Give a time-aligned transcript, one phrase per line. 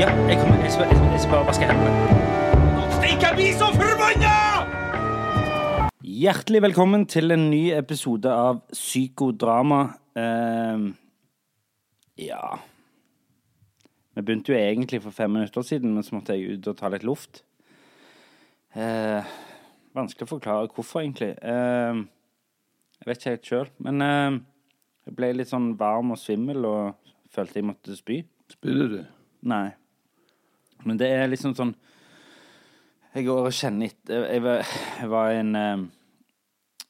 [0.00, 1.92] Ja, jeg, kommer, jeg, skal, jeg, skal- jeg skal bare vaske hendene.
[2.96, 4.34] Steik, jeg blir så forbanna!
[6.16, 9.80] Hjertelig velkommen til en ny episode av Psykodrama.
[10.16, 10.86] Ehm,
[12.16, 12.56] ja
[14.16, 16.88] Vi begynte jo egentlig for fem minutter siden, men så måtte jeg ut og ta
[16.92, 17.42] litt luft.
[18.76, 19.24] Eh,
[19.96, 21.34] vanskelig å forklare hvorfor, egentlig.
[21.44, 22.06] Ehm,
[23.00, 23.68] jeg vet ikke helt sjøl.
[23.84, 24.38] Men ehm,
[25.08, 28.22] jeg ble litt sånn varm og svimmel og følte jeg måtte spy.
[28.52, 28.98] Spydde du?
[29.46, 29.66] Nei.
[30.86, 31.74] Men det er liksom sånn
[33.16, 35.52] Jeg går og kjenner etter Jeg var, jeg var en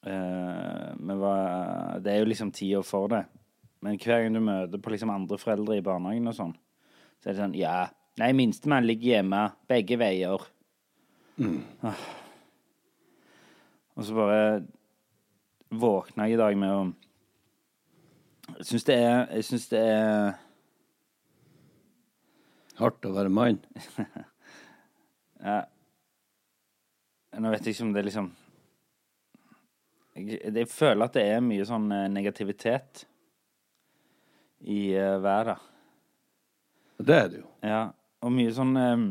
[0.07, 3.25] vi var, Det er jo liksom ti år for det.
[3.83, 6.53] Men hver gang du møter på liksom andre foreldre i barnehagen og sånn,
[7.19, 7.89] så er det sånn Ja,
[8.21, 9.41] nei, minstemann ligger hjemme.
[9.69, 10.47] Begge veier.
[11.85, 11.99] Ah.
[13.97, 14.41] Og så bare
[15.69, 16.81] våkna jeg i dag med å
[18.57, 20.37] Jeg syns det er Jeg syns det er
[22.77, 23.61] Hardt å være mann.
[25.37, 25.67] Ja.
[27.37, 28.31] Nå vet jeg ikke om det liksom
[30.17, 33.03] jeg, jeg føler at det er mye sånn eh, negativitet
[34.65, 35.61] i uh, været.
[36.97, 37.47] Det er det jo.
[37.61, 37.81] Ja,
[38.25, 39.07] og mye sånn um,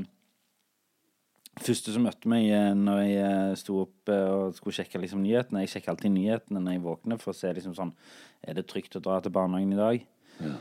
[1.62, 5.62] Første som møtte meg uh, når jeg sto opp eh, og skulle sjekke liksom, nyhetene
[5.62, 7.94] Jeg sjekker alltid nyhetene når jeg våkner, for å se liksom sånn
[8.42, 10.02] Er det trygt å dra til barnehagen i dag?
[10.42, 10.56] Ja.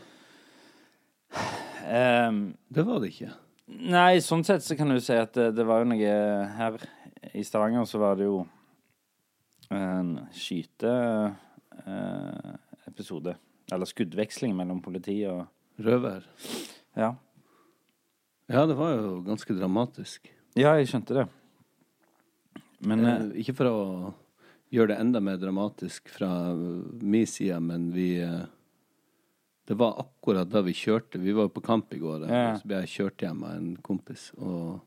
[1.85, 3.29] Um, Det var det ikke.
[3.67, 5.97] Nei, sånn sett så kan du si at det, det var jo noe
[6.57, 6.73] Her
[7.33, 8.37] i Stavanger så var det jo
[9.73, 13.33] en skyteepisode.
[13.73, 15.41] Eller skuddveksling mellom politi og
[15.81, 16.21] Røver.
[16.95, 17.15] Ja.
[18.47, 20.29] Ja, det var jo ganske dramatisk.
[20.55, 21.25] Ja, jeg skjønte det.
[22.85, 24.13] Men Eh, eh, ikke for å
[24.71, 28.45] gjøre det enda mer dramatisk fra min side, men vi eh,
[29.65, 31.17] Det var akkurat da vi kjørte.
[31.19, 32.55] Vi var jo på kamp i går, Ja.
[32.57, 34.31] så ble jeg kjørt hjem av en kompis.
[34.37, 34.79] Og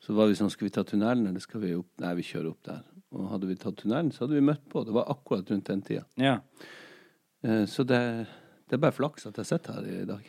[0.00, 2.50] så var vi sånn Skal vi ta tunnelen, eller skal vi opp Nei, vi kjører
[2.50, 2.82] opp der.
[3.12, 4.84] Og hadde vi tatt tunnelen, så hadde vi møtt på.
[4.84, 6.04] Det var akkurat rundt den tida.
[6.16, 6.40] ja.
[7.42, 8.26] Eh, Så det,
[8.68, 10.22] det er bare flaks at jeg sitter her i dag.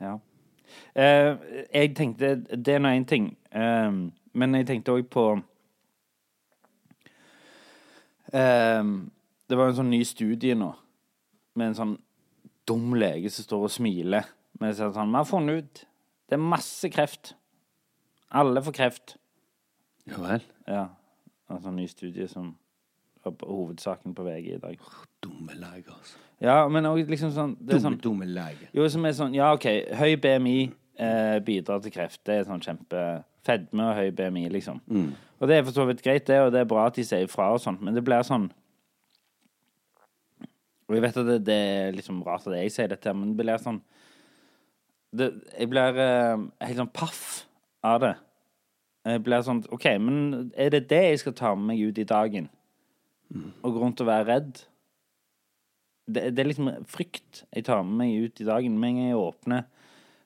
[0.00, 0.18] ja.
[0.94, 1.36] Eh,
[1.74, 3.36] jeg tenkte Det er nå én ting.
[3.52, 3.90] Eh,
[4.34, 5.42] men jeg tenkte òg på
[8.30, 10.74] Det var en sånn ny studie nå,
[11.58, 11.96] med en sånn
[12.68, 14.28] dum lege som står og smiler.
[14.58, 15.82] Men sier sånn Vi har funnet ut
[16.28, 17.34] Det er masse kreft.
[18.28, 19.16] Alle får kreft.
[20.08, 20.42] Ja vel.
[20.68, 20.86] Ja.
[21.48, 22.52] En sånn ny studie som
[23.24, 24.82] var på hovedsaken på VG i dag.
[25.24, 26.18] Dumme lege, altså.
[26.44, 28.68] Ja, men òg liksom sånn Det Dumme, sånn dumme lege.
[28.76, 29.66] Jo, som er sånn Ja, OK,
[29.98, 30.58] høy BMI
[30.98, 32.20] eh, bidrar til kreft.
[32.28, 33.06] Det er sånn kjempe
[33.48, 34.82] Fedme og høy BMI, liksom.
[35.40, 37.24] Og det er for så vidt greit, det, og det er bra at de sier
[37.24, 38.50] ifra og sånt, men det blir sånn
[40.88, 43.42] Og jeg vet at det, det er liksom rart at jeg sier dette, men det
[43.42, 43.82] blir sånn
[45.16, 47.22] det, Jeg blir eh, helt sånn paff
[47.84, 48.14] av det.
[49.08, 52.08] Jeg blir sånn OK, men er det det jeg skal ta med meg ut i
[52.08, 52.48] dagen?
[53.62, 54.66] Og gå rundt og være redd?
[56.08, 58.78] det, det er liksom frykt jeg tar med meg ut i dagen.
[58.80, 59.66] Med en gang jeg åpner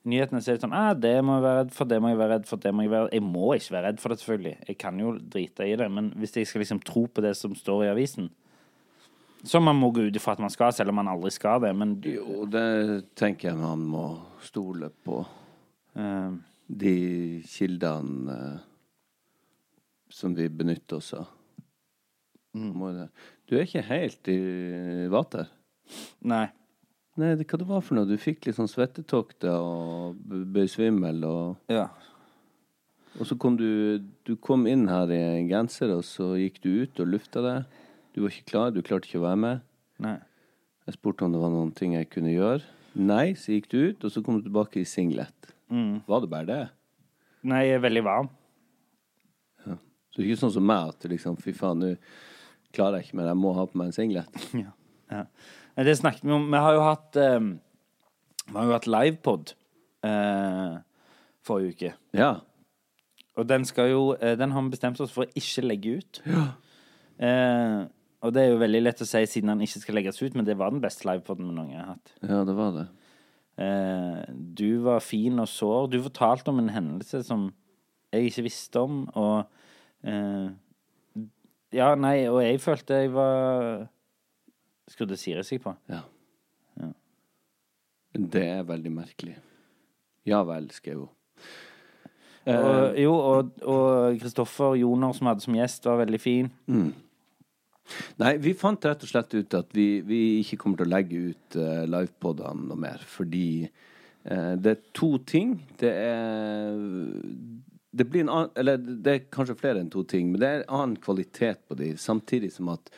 [0.08, 2.20] nyhetene, så er det sånn ah, det må jeg være redd for, det må jeg
[2.20, 4.20] være redd for, det må jeg være redd Jeg må ikke være redd for det,
[4.22, 4.54] selvfølgelig.
[4.68, 5.88] Jeg kan jo drite i det.
[5.98, 8.30] Men hvis jeg skal liksom tro på det som står i avisen
[9.44, 11.72] Som man må gå ut ifra at man skal, selv om man aldri skal det.
[11.74, 14.04] Men Jo, det tenker jeg man må
[14.44, 15.24] stole på.
[15.98, 16.36] Uh,
[16.72, 18.60] De kildene eh,
[20.08, 21.26] som vi benytter oss av.
[22.54, 23.08] Mm.
[23.48, 24.38] Du er ikke helt i
[25.12, 25.50] vater?
[26.24, 26.46] Nei.
[27.20, 28.08] Nei, det, hva det var for noe?
[28.08, 31.88] Du fikk litt sånn svettetokter og ble svimmel, og, Ja.
[33.18, 36.70] og så kom du Du kom inn her i en genser, og så gikk du
[36.86, 37.64] ut og lufta deg.
[38.12, 39.64] Du var ikke klar, du klarte ikke å være med.
[40.02, 40.18] Nei.
[40.86, 42.62] Jeg spurte om det var noen ting jeg kunne gjøre.
[42.98, 45.52] Nei, så gikk du ut, og så kom du tilbake i singlet.
[45.72, 46.02] Mm.
[46.08, 46.62] Var det bare det?
[47.48, 48.30] Nei, jeg er veldig varm.
[50.12, 51.94] Så det er ikke sånn som meg, at liksom Fy faen, nå
[52.76, 54.40] klarer jeg ikke mer, jeg må ha på meg en singlet.
[54.62, 54.72] Ja.
[55.12, 55.26] ja.
[55.88, 56.44] Det snakket vi om.
[56.52, 57.48] Vi har jo hatt um,
[58.44, 59.54] Vi har jo hatt livepod
[60.04, 60.76] uh,
[61.44, 61.92] forrige uke.
[62.16, 62.34] Ja.
[63.40, 66.20] Og den skal jo eh, Den har vi bestemt oss for å ikke legge ut.
[66.28, 66.44] Ja.
[67.22, 67.78] Eh,
[68.22, 70.46] og det er jo veldig lett å si siden han ikke skal legges ut, men
[70.46, 72.12] det var den beste livepoden vi noen gang har hatt.
[72.22, 72.86] Ja, det var det.
[73.62, 75.90] Eh, du var fin og sår.
[75.92, 77.50] Du fortalte om en hendelse som
[78.12, 79.44] jeg ikke visste om, og
[80.06, 80.52] eh,
[81.72, 83.86] Ja, nei, og jeg følte jeg var
[84.92, 85.72] Skrudde Siri seg på?
[85.88, 86.02] Ja.
[86.76, 86.90] Ja.
[88.12, 89.38] Det er veldig merkelig.
[90.28, 91.14] Ja vel, skrev hun.
[92.52, 96.50] Og, jo, og, Kristoffer Joner, som hadde som gjest, var veldig fin.
[98.22, 101.22] Nei, vi fant rett og slett ut at vi, vi ikke kommer til å legge
[101.32, 105.56] ut uh, livepodene noe mer, fordi uh, det er to ting.
[105.80, 106.78] Det er
[107.92, 110.62] det blir en annen Eller det er kanskje flere enn to ting, men det er
[110.62, 112.88] en annen kvalitet på de, samtidig som at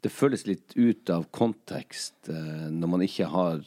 [0.00, 3.62] det føles litt ut av kontekst uh, når man ikke har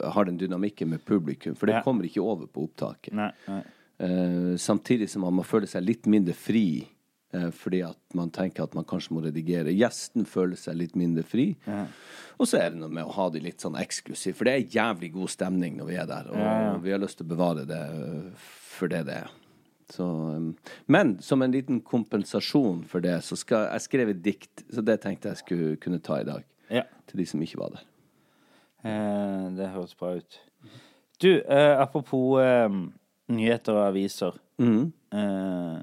[0.00, 1.82] har den dynamikken med publikum, for det Ja.
[1.82, 3.12] kommer ikke over på opptaket.
[3.14, 3.62] Nei, nei.
[4.00, 6.86] Uh, samtidig som man må føle seg litt mindre fri, eh,
[7.54, 9.70] fordi at man tenker at man kanskje må redigere.
[9.76, 11.52] Gjesten føler seg litt mindre fri.
[12.40, 14.72] Og så er det noe med å ha det litt sånn eksklusive, for det er
[14.74, 16.72] jævlig god stemning når vi er der, og Ja, ja.
[16.82, 18.48] vi har lyst til å bevare det eh,
[18.78, 19.30] for det det er.
[19.90, 20.52] Så, um,
[20.86, 25.00] men som en liten kompensasjon for det, så skal jeg skrev et dikt, så det
[25.02, 26.44] tenkte jeg skulle kunne ta i dag.
[26.70, 26.84] Ja.
[27.10, 27.86] Til de som ikke var der.
[28.86, 30.40] Eh, det høres bra ut.
[31.20, 32.68] Du, eh, apropos eh,
[33.34, 34.38] nyheter og aviser.
[34.62, 35.80] Eh,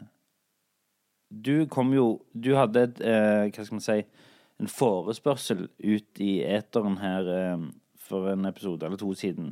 [1.30, 3.98] du kom jo Du hadde et eh, Hva skal man si
[4.62, 7.66] En forespørsel ut i eteren her eh,
[8.08, 9.52] for en episode eller to siden.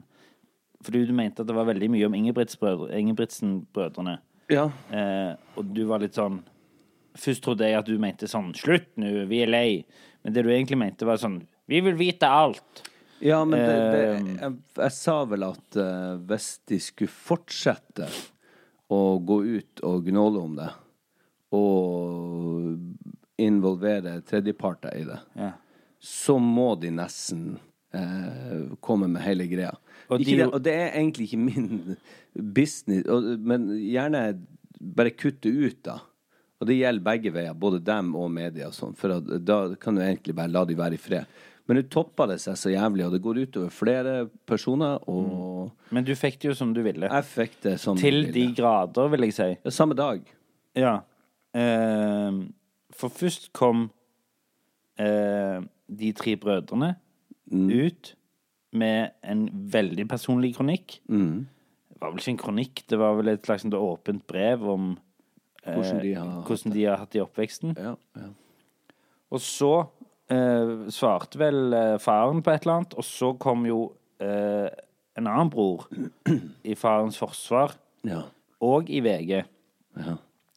[0.86, 3.02] Fordi du mente at det var veldig mye om Ingebrigtsen-brødrene.
[3.04, 4.16] Ingebrigtsen-brødrene.
[4.50, 4.70] Ja.
[4.96, 6.40] Eh, og du var litt sånn
[7.16, 9.70] Først trodde jeg at du mente sånn Slutt nå, vi er lei.
[10.24, 12.86] Men det du egentlig mente, var sånn Vi vil vite alt.
[13.24, 18.10] Ja, men det, det, Eh, jeg, jeg sa vel at eh, hvis de skulle fortsette
[18.92, 20.68] å gå ut og gnåle om det,
[21.52, 22.78] og
[23.42, 25.52] involvere tredjeparter i det, Ja.
[26.00, 27.58] så må de nesten
[27.94, 29.74] eh, komme med hele greia.
[30.10, 31.96] Og de- det, og det er egentlig ikke min
[32.54, 34.38] business, og, men gjerne
[34.82, 36.00] bare kutte ut, da.
[36.62, 40.02] Og det gjelder begge veier, både dem og media og sånt, for da kan du
[40.02, 41.26] egentlig bare la de være i fred.
[41.68, 46.04] Men nå toppa det seg så jævlig, og det går utover flere personer, og Men
[46.06, 47.08] du fikk det jo som du ville.
[47.10, 49.58] jeg fikk det som Til jeg de grader, vil jeg si.
[49.66, 50.22] Ja, Samme dag.
[50.76, 51.00] Ja.
[51.56, 52.40] Ehm,
[52.96, 53.90] for først kom
[55.00, 56.96] eh, de tre brødrene
[57.52, 58.16] ut
[58.76, 61.00] med en veldig personlig kronikk.
[61.90, 64.90] Det var vel ikke en kronikk, det var vel et slags åpent brev om
[65.64, 67.78] eh, Hvordan de har hatt hvordan de har hatt det i oppveksten.
[67.80, 68.32] Ja, ja.
[69.32, 69.72] Og så
[70.32, 73.80] eh, svarte vel eh, faren på et eller annet, og så kom jo
[74.20, 74.68] eh,
[75.16, 75.88] en annen bror
[76.72, 78.26] i farens forsvar, ja.
[78.60, 79.46] og i VG.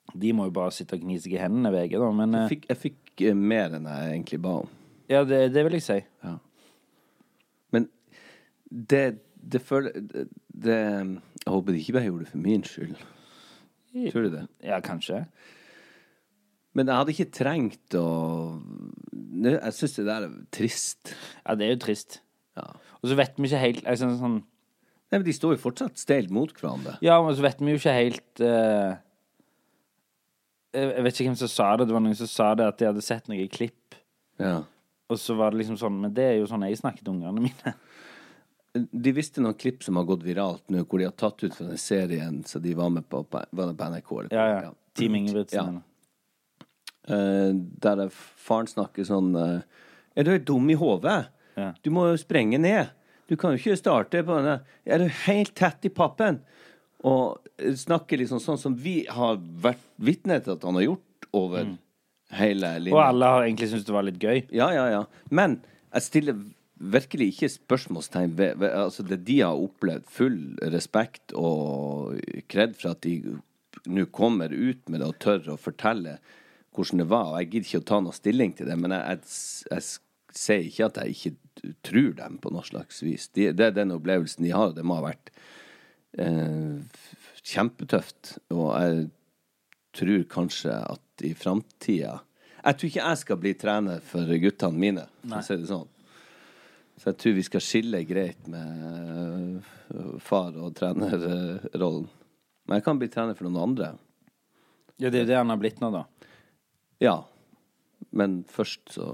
[0.08, 0.18] Ja.
[0.24, 2.50] De må jo bare sitte og gni seg i hendene, VG, da, men Jeg eh,
[2.54, 4.74] fikk, jeg fikk eh, mer enn jeg egentlig ba om.
[5.08, 5.98] Ja, det, det vil jeg si.
[7.72, 7.86] Men
[8.68, 9.04] det,
[9.40, 12.98] det føler det, det Jeg håper de ikke bare gjorde det for min skyld.
[14.12, 14.44] Tror du det?
[14.64, 15.22] Ja, kanskje.
[16.76, 18.06] Men jeg hadde ikke trengt å
[19.42, 21.14] Jeg syns det der er trist.
[21.42, 22.20] Ja, det er jo trist.
[22.58, 22.68] Ja.
[23.00, 24.40] Og så vet vi ikke helt altså, sånn,
[25.08, 26.98] Nei, men De står jo fortsatt steilt mot hverandre.
[27.04, 28.98] Ja, men så vet vi jo ikke helt eh,
[30.76, 31.86] Jeg vet ikke hvem som sa det.
[31.88, 33.96] Det var noen som sa det, at de hadde sett noen klipp.
[34.40, 34.62] Ja.
[35.08, 37.74] Og så var det liksom sånn Men det er jo sånn jeg snakket ungene mine.
[38.76, 41.64] De visste noen klipp som har gått viralt nå, hvor de har tatt ut fra
[41.70, 44.10] den serien så de var med på, var på NRK.
[44.20, 44.74] Eller, Ja, ja.
[44.94, 45.80] Team Ingebrigtsen.
[45.80, 46.66] Ja.
[47.08, 47.48] Eh,
[47.82, 49.64] der er faren snakker sånn uh,
[50.12, 51.30] Er du dum i hodet?
[51.56, 51.72] Ja.
[51.82, 52.92] Du må jo sprenge ned.
[53.26, 56.42] Du kan jo ikke starte på den Er du helt tett i pappen?
[57.06, 57.38] Og
[57.78, 61.74] snakker liksom sånn som vi har vært vitne til at han har gjort over
[62.38, 62.96] hele linja.
[62.96, 64.40] Og alle har egentlig syntes det var litt gøy.
[64.54, 65.02] Ja, ja, ja.
[65.30, 65.60] Men
[65.92, 66.40] jeg stiller
[66.78, 70.08] virkelig ikke spørsmålstegn ved, ved altså det de har opplevd.
[70.14, 70.40] Full
[70.74, 72.18] respekt og
[72.50, 73.38] kred for at de
[73.88, 76.18] nå kommer ut med det og tør å fortelle
[76.74, 77.32] hvordan det var.
[77.32, 80.66] Og jeg gidder ikke å ta noe stilling til det, men jeg, jeg, jeg sier
[80.66, 83.28] ikke at jeg ikke tror dem på noe slags vis.
[83.34, 85.32] De, det er den opplevelsen de har, og det må ha vært
[86.20, 86.67] eh,
[87.48, 88.36] kjempetøft.
[88.54, 89.06] Og jeg
[89.96, 92.20] tror kanskje at i framtida
[92.58, 95.88] Jeg tror ikke jeg skal bli trener for guttene mine, for å si det sånn.
[96.98, 99.62] Så jeg tror vi skal skille greit med
[100.20, 102.08] far og trenerrollen.
[102.66, 103.92] Men jeg kan bli trener for noen andre.
[104.98, 106.04] Ja, det er jo det han har blitt nå, da.
[107.00, 107.16] Ja.
[108.10, 109.12] Men først så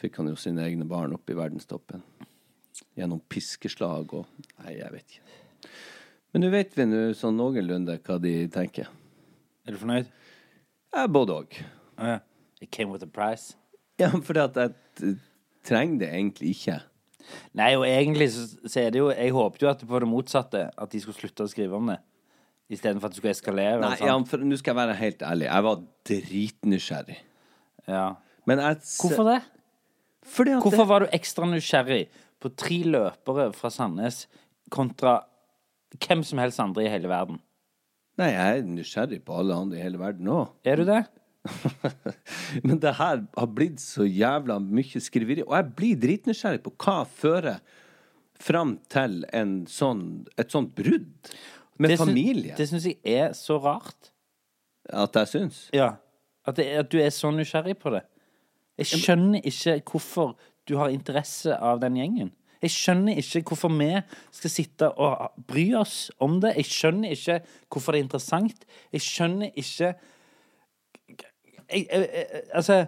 [0.00, 2.06] fikk han jo sine egne barn opp i verdenstoppen.
[2.96, 4.30] Gjennom piskeslag og
[4.62, 5.39] Nei, jeg vet ikke.
[6.30, 8.90] Men nå vet vi nå sånn noenlunde hva de tenker.
[9.66, 10.10] Er du fornøyd?
[10.94, 11.56] Ja, både òg.
[11.98, 12.20] Ja.
[12.60, 13.56] It came with a price.
[14.00, 15.16] Ja, at jeg
[15.66, 16.78] trenger det egentlig ikke.
[17.58, 20.08] Nei, og egentlig så, så er det jo Jeg håpet jo at det var det
[20.10, 20.62] motsatte.
[20.74, 21.98] At de skulle slutte å skrive om det.
[22.70, 23.80] Istedenfor at det skulle eskalere.
[23.82, 25.48] Nei, ja, for Nå skal jeg være helt ærlig.
[25.50, 27.22] Jeg var dritnysgjerrig.
[27.90, 28.08] ja.
[28.48, 29.40] Men jeg Hvorfor det?
[30.64, 32.06] Hvorfor var du ekstra nysgjerrig
[32.40, 34.24] på tre løpere fra Sandnes
[34.72, 35.18] kontra
[35.98, 37.40] hvem som helst andre i hele verden?
[38.20, 40.50] Nei, jeg er nysgjerrig på alle andre i hele verden òg.
[40.68, 41.00] Er du det?
[42.66, 45.44] Men det her har blitt så jævla mye skriveri.
[45.46, 47.60] Og jeg blir dritnysgjerrig på hva fører
[48.40, 50.04] fram til en sånn,
[50.40, 51.32] et sånt brudd
[51.80, 52.54] med Det syn- familie.
[52.56, 54.12] Det syns jeg er så rart.
[54.90, 55.62] At jeg syns.
[55.76, 55.94] Ja.
[56.46, 58.04] At, det, at du er så nysgjerrig på det.
[58.80, 60.36] Jeg skjønner ikke hvorfor
[60.68, 62.30] du har interesse av den gjengen.
[62.60, 63.90] Jeg skjønner ikke hvorfor vi
[64.36, 66.54] skal sitte og bry oss om det.
[66.60, 67.40] Jeg skjønner ikke
[67.72, 68.64] hvorfor det er interessant.
[68.92, 69.94] Jeg skjønner ikke
[71.70, 72.86] jeg, jeg, jeg, Altså,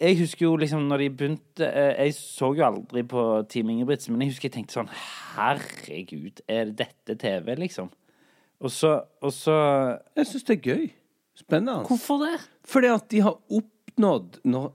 [0.00, 4.12] jeg husker jo liksom når de begynte eh, Jeg så jo aldri på Team Ingebrigtsen,
[4.14, 4.92] men jeg husker jeg tenkte sånn
[5.36, 7.90] Herregud, er dette TV, liksom?
[8.58, 9.56] Og så, og så
[10.18, 10.88] Jeg syns det er gøy.
[11.38, 11.86] Spennende.
[11.86, 12.36] Hvorfor det?
[12.66, 14.72] Fordi at de har oppnådd noe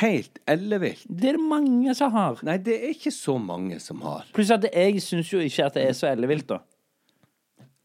[0.00, 1.04] helt ellevilt.
[1.06, 2.40] Det er det mange som har.
[2.46, 4.26] Nei, det er ikke så mange som har.
[4.34, 6.62] Pluss at jeg syns jo ikke at det er så ellevilt, da.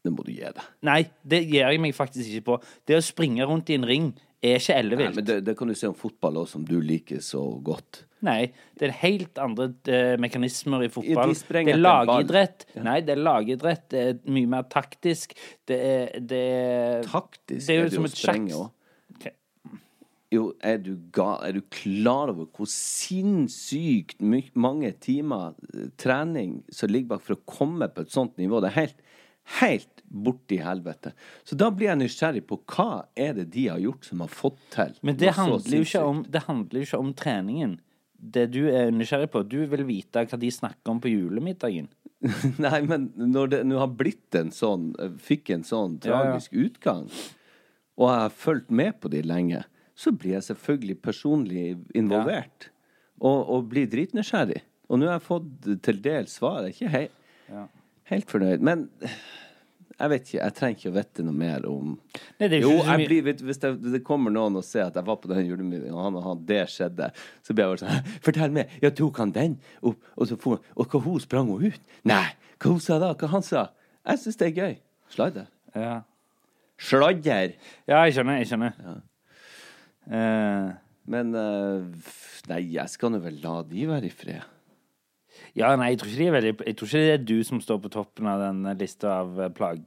[0.04, 0.64] Det må du gi deg.
[0.84, 2.56] Nei, det gir jeg meg faktisk ikke på.
[2.84, 4.10] Det å springe rundt i en ring
[4.44, 5.14] er ikke ellevilt.
[5.14, 8.02] Nei, men det, det kan du si om fotball òg, som du liker så godt.
[8.24, 11.32] Nei, det er helt andre eh, mekanismer i fotball.
[11.32, 12.66] de det er lagidrett.
[12.74, 12.84] Ja.
[12.86, 13.84] Nei, det er lagidrett.
[13.92, 15.34] Det er mye mer taktisk.
[15.68, 18.48] Det er, det er Taktisk Det er jo som et sjakk.
[20.34, 24.20] Jo, er du, ga, er du klar over hvor sinnssykt
[24.58, 28.60] mange timer eh, trening som ligger bak for å komme på et sånt nivå?
[28.64, 29.02] Det er helt,
[29.60, 31.14] helt borti helvete.
[31.46, 34.60] Så da blir jeg nysgjerrig på hva er det de har gjort som har fått
[34.74, 37.76] til Men det handler, jo ikke om, det handler ikke om treningen.
[38.14, 41.90] Det du er nysgjerrig på, du vil vite hva de snakker om på julemiddagen.
[42.64, 46.20] Nei, men når det nå har blitt en sånn Fikk en sånn Ja, ja.
[46.22, 47.10] tragisk utgang,
[48.00, 49.60] og jeg har fulgt med på de lenge,
[49.94, 52.70] så blir jeg selvfølgelig personlig involvert.
[53.22, 54.64] Og, og blir dritnysgjerrig.
[54.90, 56.64] Og nå har jeg fått til dels svar.
[56.66, 57.64] Jeg er ikke hei,
[58.10, 58.64] helt fornøyd.
[58.66, 58.88] Men
[59.94, 60.40] jeg vet ikke.
[60.40, 61.92] Jeg trenger ikke å vite noe mer om
[62.40, 65.30] Nei, det jo blir, hvis det, det kommer noen og ser at jeg var på
[65.30, 67.10] den julemiddagen, og han og han, det skjedde,
[67.46, 68.74] så blir jeg bare sånn Fortell meg!
[68.82, 69.56] Ja, tok han den?
[69.86, 71.94] Og, og, så får, og hva hun sprang hun ut?
[72.10, 72.26] Nei!
[72.58, 73.14] Hva hun sa da?
[73.20, 73.68] Hva han sa?
[74.04, 74.76] Jeg syns det er gøy.
[75.14, 75.48] Sladder.
[75.78, 75.96] Ja,
[76.80, 77.54] Sladder!
[77.88, 78.40] ja jeg skjønner.
[78.42, 79.02] Jeg skjønner.
[80.10, 80.72] Eh,
[81.06, 81.84] Men eh,
[82.48, 84.42] Nei, jeg skal nå vel la de være i fred.
[85.56, 87.60] ja, nei, jeg tror, ikke de er veldig, jeg tror ikke det er du som
[87.60, 89.80] står på toppen av den lista av eh, plag,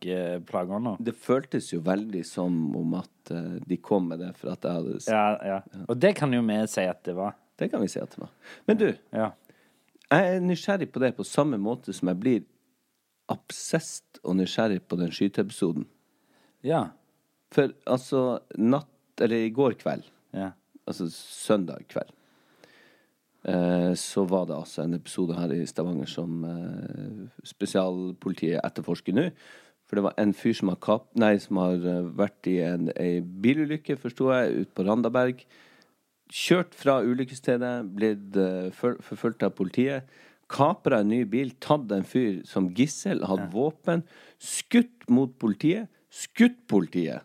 [0.50, 0.96] plager nå.
[1.00, 3.32] Det føltes jo veldig som om at
[3.68, 5.86] de kom med det for at jeg hadde ja, Ja, ja.
[5.90, 7.36] Og det kan jo vi si at det var.
[7.60, 8.32] Det kan vi si at det var.
[8.70, 9.32] Men du, Ja.
[10.12, 12.44] jeg er nysgjerrig på det på samme måte som jeg blir
[13.30, 15.86] absest og nysgjerrig på den skyteepisoden.
[16.64, 16.86] Ja.
[17.52, 18.88] For altså, natt
[19.22, 20.06] Eller i går kveld,
[20.36, 20.52] ja.
[20.86, 22.12] altså søndag kveld,
[23.50, 29.32] eh, så var det altså en episode her i Stavanger som eh, spesialpolitiet etterforsker nå.
[29.88, 32.92] For det var en fyr som har, kap, nei, som har eh, vært i en
[33.00, 35.46] ei bilulykke, forsto jeg, ute på Randaberg.
[36.28, 40.10] Kjørt fra ulykkesstedet, blitt uh, forfulgt av politiet.
[40.52, 44.04] Kapra en ny bil, tatt en fyr som gissel, hadde våpen.
[44.44, 45.88] Skutt mot politiet.
[46.12, 47.24] Skutt politiet!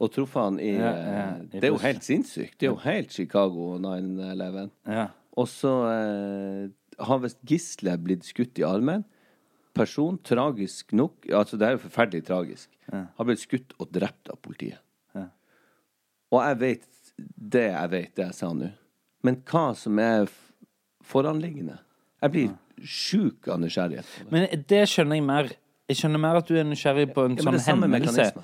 [0.00, 2.54] Og truffet han i, Ja, ja, eh, i Det er jo helt sinnssykt.
[2.58, 4.70] Det er jo helt Chicago 9-11.
[4.88, 5.08] ja.
[5.38, 6.68] Og så eh,
[7.06, 9.04] har visst gisselet blitt skutt i armen.
[9.74, 12.68] Person, tragisk nok Altså, det er jo forferdelig tragisk.
[12.90, 14.80] Har blitt skutt og drept av politiet.
[15.14, 15.28] Ja.
[16.32, 16.88] Og jeg vet
[17.54, 18.72] det jeg vet, det jeg sa nå.
[19.22, 20.26] Men hva som er
[21.04, 21.78] foranliggende
[22.22, 22.50] Jeg blir
[22.84, 24.06] sjuk av nysgjerrighet.
[24.32, 25.50] Men det skjønner jeg mer.
[25.90, 27.88] Jeg skjønner mer at du er nysgjerrig på en Ja, sånn hendelse.
[27.88, 28.42] mekanisme.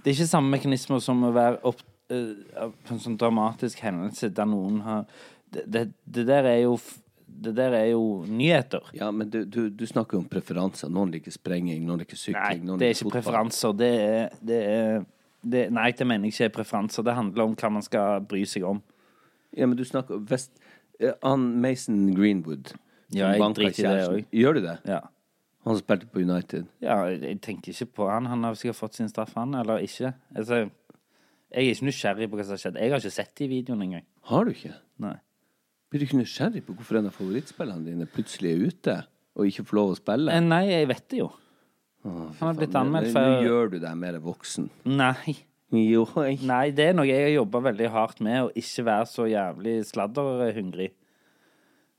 [0.00, 2.32] Det er ikke samme mekanismer som å være opp, eh,
[2.86, 5.04] på en sånn dramatisk hendelse der noen har
[5.50, 6.76] Det, det, det der er jo
[7.26, 8.84] Det der er jo nyheter.
[8.92, 10.90] Ja, men du, du, du snakker jo om preferanser.
[10.90, 13.22] Noen liker sprenging, noen liker Nei, sykling, noen det er ikke fotball.
[13.22, 13.76] preferanser.
[13.78, 15.04] Det er, det er
[15.40, 17.06] det, Nei, det mener jeg ikke er preferanser.
[17.06, 18.82] Det handler om hva man skal bry seg om.
[19.56, 20.52] Ja, men du snakker Vest...
[21.00, 22.74] Uh, Ann Mason Greenwood.
[23.14, 24.26] Ja, jeg driter i det òg.
[24.36, 24.76] Gjør du det?
[24.90, 25.00] Ja.
[25.64, 26.66] Han som spilte på United.
[26.80, 28.26] ja, jeg tenker ikke på han.
[28.30, 30.14] Han har sikkert fått sin straff, han, eller ikke.
[30.36, 30.62] Altså,
[31.50, 32.78] jeg er ikke nysgjerrig på hva som har skjedd.
[32.80, 34.06] Jeg har ikke sett de videoene engang.
[34.30, 34.72] Har du ikke?
[35.04, 35.16] Nei.
[35.90, 38.96] Blir du ikke nysgjerrig på hvorfor en av favorittspillerne dine plutselig er ute
[39.36, 40.32] og ikke får lov å spille?
[40.32, 41.28] Eh, Nei, jeg vet det jo.
[42.06, 44.70] Åh, han har blitt anmeldt før Nå gjør du deg mer voksen.
[44.88, 45.34] Nei.
[45.76, 46.40] Jo, jeg.
[46.48, 49.74] Nei, det er noe jeg har jobba veldig hardt med, å ikke være så jævlig
[49.90, 50.88] sladderhungrig.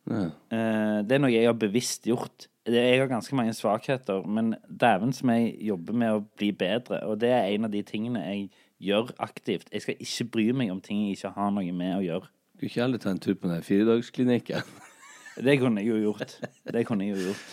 [0.10, 0.24] Ja.
[0.50, 2.48] Eh, Det er noe jeg har bevisst gjort.
[2.70, 7.00] Jeg har ganske mange svakheter, men dæven som jeg jobber med å bli bedre.
[7.10, 8.44] Og det er en av de tingene jeg
[8.92, 9.72] gjør aktivt.
[9.74, 12.30] Jeg skal ikke bry meg om ting jeg ikke har noe med å gjøre.
[12.60, 14.62] Du ikke heller ta en tur på den firedagsklinikken?
[15.46, 16.34] Det kunne jeg jo gjort.
[16.68, 17.52] Det kunne jeg jo gjort.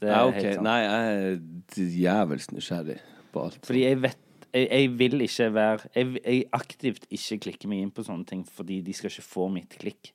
[0.00, 0.44] Det Ja, ok.
[0.62, 1.40] Nei, jeg er
[1.74, 3.00] djevelsk nysgjerrig
[3.34, 3.58] på alt.
[3.66, 4.20] Fordi jeg vet
[4.54, 8.46] jeg, jeg vil ikke være jeg, jeg aktivt ikke klikker meg inn på sånne ting
[8.46, 10.12] fordi de skal ikke få mitt klikk.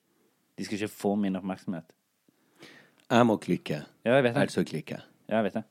[0.55, 1.93] De skal ikke få min oppmerksomhet.
[3.09, 4.41] Er jeg må klikke, Ja, jeg vet det.
[4.41, 5.03] ellers så klikker jeg.
[5.29, 5.63] Ja, jeg vet det.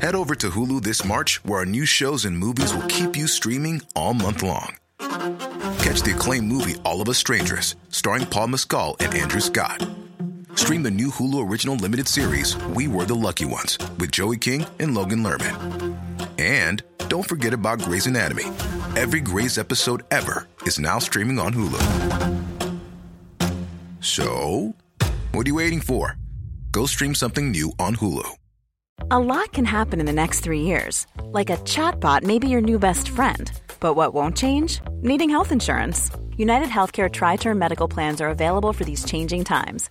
[0.00, 3.26] Head over to Hulu this March, where our new shows and movies will keep you
[3.26, 4.76] streaming all month long.
[4.98, 9.86] Catch the acclaimed movie All of Us Strangers, starring Paul Mescal and Andrew Scott.
[10.54, 14.66] Stream the new Hulu original limited series We Were the Lucky Ones with Joey King
[14.78, 16.09] and Logan Lerman.
[16.40, 18.44] And don't forget about Grey's Anatomy.
[18.96, 21.82] Every Grey's episode ever is now streaming on Hulu.
[24.00, 24.74] So,
[25.32, 26.16] what are you waiting for?
[26.70, 28.26] Go stream something new on Hulu.
[29.10, 31.06] A lot can happen in the next three years.
[31.24, 33.52] Like a chatbot may be your new best friend.
[33.78, 34.80] But what won't change?
[35.02, 36.10] Needing health insurance.
[36.38, 39.90] United Healthcare Tri Term Medical Plans are available for these changing times.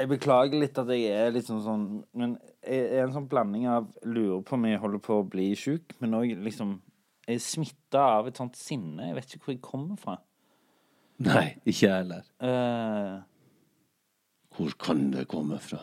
[0.00, 1.82] Jeg beklager litt at jeg er litt sånn sånn
[2.16, 5.50] Men jeg er en sånn blanding av lurer på om jeg holder på å bli
[5.58, 6.78] sjuk, men òg liksom
[7.28, 9.10] Jeg er smitta av et sånt sinne.
[9.10, 10.16] Jeg vet ikke hvor jeg kommer fra.
[11.20, 12.24] Nei, ikke jeg heller.
[12.40, 13.20] Uh,
[14.56, 15.82] Hvor kan det komme fra?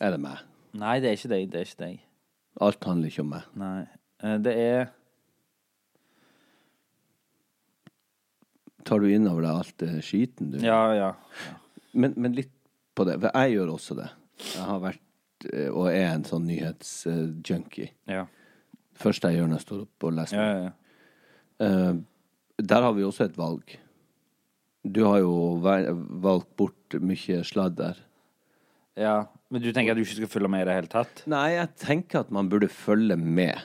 [0.00, 0.48] Er det meg?
[0.72, 1.50] nei, det er ikke deg.
[1.52, 2.04] Det er ikke deg.
[2.64, 3.50] Alt handler ikke om meg.
[3.60, 3.82] Nei.
[4.22, 4.84] Uh, det er
[8.86, 11.10] Tar du inn over deg alt det skiten du Ja, ja.
[11.94, 12.52] Men, men litt
[12.96, 13.18] på det.
[13.22, 14.08] For jeg gjør også det.
[14.52, 17.90] Jeg har vært eh, og er en sånn nyhetsjunkie.
[18.10, 18.26] Ja,
[19.02, 20.36] Første jeg gjør når jeg står opp og leser.
[20.38, 20.70] ja, ja.
[20.70, 20.72] ja.
[21.66, 22.00] Eh,
[22.62, 23.72] der har vi også et valg.
[24.84, 27.96] Du har jo valgt bort mye sladder.
[28.98, 29.22] ja.
[29.52, 31.18] Men du tenker at du ikke skal følge med i det hele tatt?
[31.28, 33.58] Nei, jeg tenker at man burde følge med.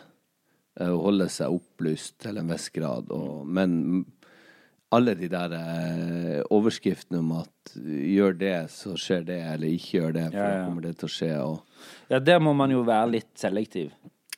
[0.80, 3.08] eh, Og holde seg opplyst til en viss grad.
[3.16, 4.02] Og, men
[4.95, 10.13] alle de der eh, overskriftene om at gjør det, så skjer det, eller ikke gjør
[10.15, 10.58] det, for Ja, ja.
[10.62, 11.32] da kommer det til å skje.
[11.43, 13.91] Og, Ja, der må man jo være litt selektiv.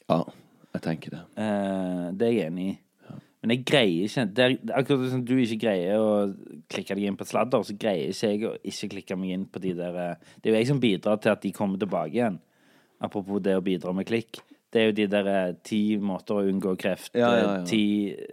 [0.09, 0.23] ja,
[0.73, 1.19] jeg tenker det.
[1.37, 2.77] Eh, det er jeg enig i.
[3.41, 6.09] Men jeg greier ikke det er, det er Akkurat som du ikke greier å
[6.67, 9.61] klikke deg inn på sladder, så greier ikke jeg å ikke klikke meg inn på
[9.63, 12.39] de der eh, Det er jo jeg som bidrar til at de kommer tilbake igjen.
[12.99, 14.41] Apropos det å bidra med klikk.
[14.69, 17.63] Det er jo de der eh, ti måter å unngå kreft, Ja, ja, eh, ja.
[17.65, 17.83] ti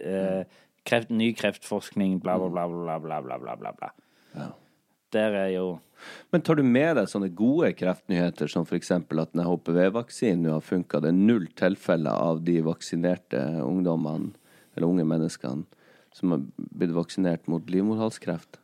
[0.03, 0.43] eh,
[0.87, 3.91] kreft, Ny kreftforskning, bla, bla, bla, bla, bla, bla, bla, bla, bla.
[4.37, 4.47] Ja.
[5.15, 5.67] Der er jo
[6.31, 8.91] Men tar du med deg sånne gode kreftnyheter, som f.eks.
[8.93, 10.99] at den HPV-vaksinen nå har funka?
[11.01, 14.29] Det er null tilfeller av de vaksinerte ungdommene,
[14.75, 15.65] eller unge menneskene,
[16.13, 18.59] som har blitt vaksinert mot livmorhalskreft?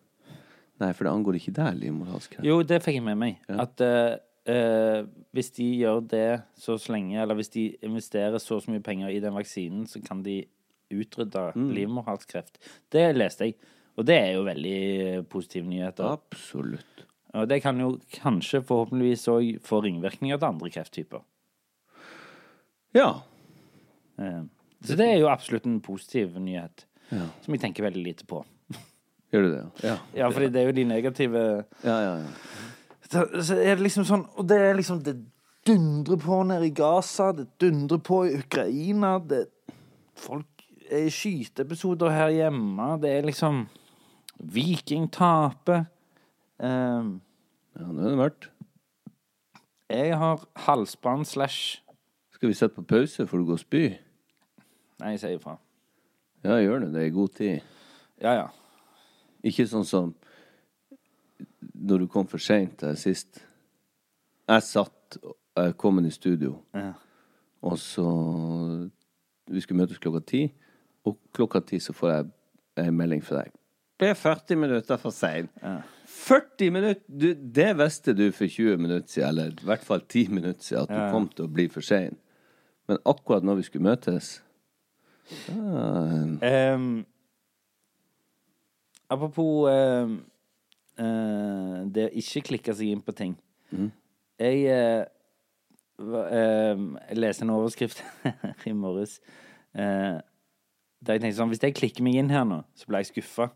[0.84, 2.46] Nei, for det angår ikke deg, livmorhalskreft.
[2.46, 3.42] Jo, det fikk jeg med meg.
[3.50, 4.20] At eh,
[4.54, 5.02] eh,
[5.34, 6.28] hvis de gjør det
[6.60, 10.22] så lenge, eller hvis de investerer så så mye penger i den vaksinen, så kan
[10.26, 10.44] de
[11.02, 11.70] utrydde Mm.
[11.76, 12.58] livmorhalskreft.
[12.92, 13.56] Det leste jeg.
[13.98, 16.14] Og det er jo veldig positive nyheter.
[16.18, 17.06] Absolutt.
[17.34, 21.22] Og det kan jo kanskje forhåpentligvis òg få ringvirkninger til andre krefttyper.
[22.94, 23.22] Ja.
[24.20, 24.44] Eh,
[24.84, 27.28] Så det er jo absolutt en positiv nyhet, Ja.
[27.42, 28.44] som jeg tenker veldig lite på.
[29.34, 29.84] Gjør du det?
[29.84, 29.98] Ja.
[30.14, 32.28] Ja, fordi det er jo de negative Ja, ja, ja.
[33.10, 35.16] så, så er det liksom sånn Og det er liksom Det
[35.66, 39.48] dundrer på nede i Gaza, det dundrer på i Ukraina, det
[40.16, 40.53] Folk
[41.14, 43.68] skyteepisoder her hjemme, det er liksom
[44.40, 45.86] Viking taper.
[46.60, 47.22] Um,
[47.78, 48.50] ja nå er det mørkt.
[49.90, 51.82] jeg har halsbrann slash
[52.32, 53.84] Skal vi sette på pause for å gå og spy?
[55.00, 55.56] Nei, jeg sier ifra.
[56.44, 56.90] Ja, gjør det.
[56.94, 57.62] Det er god tid.
[58.22, 58.48] Ja, ja.
[59.44, 60.14] Ikke sånn som
[61.74, 63.42] når du kom for seint sist.
[64.48, 65.18] Jeg satt
[65.56, 66.94] Jeg kom inn i studio, Ja.
[67.62, 68.90] og så
[69.48, 70.54] Vi skulle møtes klokka ti,
[71.06, 72.30] og klokka ti så får jeg
[72.88, 73.52] en melding fra deg.
[74.00, 75.52] Det er 40 minutter for seint.
[76.10, 77.04] 40 minutter!
[77.08, 80.84] Du, det visste du for 20 minutter siden, eller i hvert fall 10 minutter siden,
[80.84, 81.12] at du Ja.
[81.12, 82.18] kom til å bli for sein.
[82.88, 84.42] Men akkurat når vi skulle møtes
[85.48, 87.06] da, um,
[89.10, 90.18] apropos ehm,
[91.00, 93.38] uh, det å ikke klikke seg inn på ting.
[94.40, 95.06] Jeg, uh,
[96.04, 98.04] jeg leste en overskrift
[98.70, 99.20] i morges
[99.78, 100.18] eh,
[101.04, 103.50] der jeg tenkte sånn Hvis jeg klikker meg inn her nå, så blir jeg skuffa.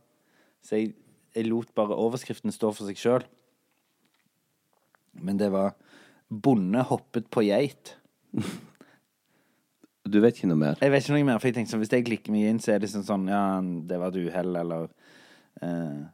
[0.66, 0.94] Så jeg,
[1.36, 3.28] jeg lot bare overskriften stå for seg sjøl.
[5.18, 5.76] Men det var
[6.28, 7.96] 'Bonde hoppet på geit'.
[10.08, 10.78] Du vet ikke noe mer?
[10.80, 12.72] Jeg vet ikke noe mer, for jeg tenkte sånn, hvis jeg klikker meg inn, så
[12.72, 14.86] er det sånn sånn Ja, det var et uhell, eller
[15.60, 16.06] eh,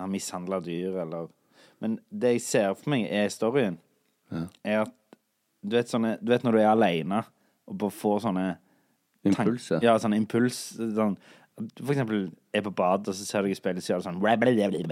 [0.00, 1.28] Han mishandla dyr, eller
[1.82, 3.76] Men det jeg ser for meg, er storyen,
[4.64, 4.94] er at
[5.60, 7.20] du vet, sånne, du vet når du er aleine
[7.68, 8.46] og får sånne
[9.28, 9.82] Impulser?
[9.84, 10.58] Ja, sånn impuls.
[10.78, 11.16] Sånn,
[11.78, 14.08] for eksempel er på badet, og så ser du deg i speilet, så gjør du
[14.08, 14.82] sånn blablabla?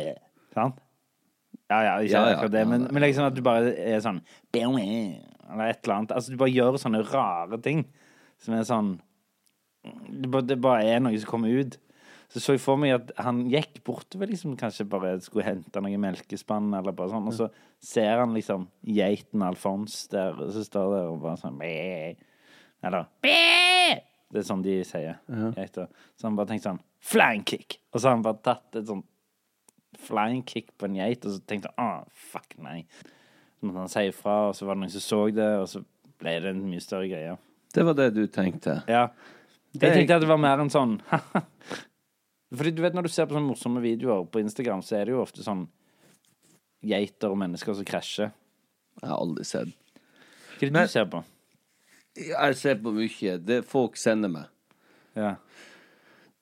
[0.54, 4.22] Ja, ja, ikke Ja, ja, akkurat det, men, men liksom at du bare er sånn
[4.54, 6.12] Eller et eller annet.
[6.14, 7.84] Altså, du bare gjør sånne rare ting
[8.40, 8.98] som er sånn
[9.82, 11.78] det bare, det bare er noe som kommer ut.
[12.30, 15.98] Så så jeg for meg at han gikk bortover, liksom, kanskje bare skulle hente noe
[15.98, 17.48] melkespann, eller bare sånn, og så
[17.82, 21.72] ser han liksom geiten Alfons der, og så står det og bare sånn «Bæ».
[22.86, 23.98] Eller «Bæ».
[24.30, 25.16] Det er sånn de sier,
[25.56, 25.88] geiter.
[26.18, 27.78] Så han bare tenkte sånn Flying kick!
[27.90, 29.02] Og så har han bare tatt et sånn
[30.00, 32.84] flying kick på en geit, og så tenkte han ah, fuck, nei.
[33.58, 35.82] Så måtte han si ifra, og så var det noen som så det, og så
[36.20, 37.34] ble det en mye større greie.
[37.74, 38.78] Det var det du tenkte?
[38.90, 39.08] Ja.
[39.72, 40.96] Det Jeg tenkte at det var mer en sånn
[42.56, 45.14] Fordi du vet når du ser på sånne morsomme videoer på Instagram, så er det
[45.14, 45.68] jo ofte sånn
[46.82, 48.32] geiter og mennesker som krasjer.
[48.98, 49.70] Jeg har aldri sett.
[50.56, 51.22] Hva er det Men- du ser på?
[52.28, 53.36] Jeg ser på mye.
[53.42, 54.48] Det folk sender meg.
[55.16, 55.34] Ja.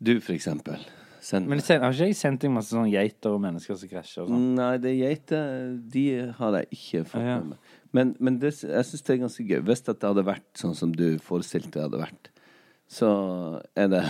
[0.03, 0.79] Du, for eksempel.
[1.21, 1.65] Sender Men meg.
[1.67, 4.55] sen- har ikke jeg sendt deg masse sånne geiter og mennesker som krasjer og sånn?
[4.55, 6.05] Nei, det er geiter De
[6.39, 7.39] har jeg ikke fått Ja.
[7.41, 7.59] med meg.
[7.93, 9.61] Men, men det, jeg syns det er ganske gøy.
[9.65, 12.31] Hvis at det hadde vært sånn som du forestilte det hadde vært,
[12.89, 14.05] så er det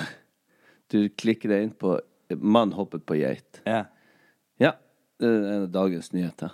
[0.91, 2.01] Du klikker deg inn på
[2.31, 3.61] 'Mann hoppet på geit'.
[3.67, 3.85] Ja.
[4.61, 4.73] Ja,
[5.19, 6.51] det er dagens nyheter.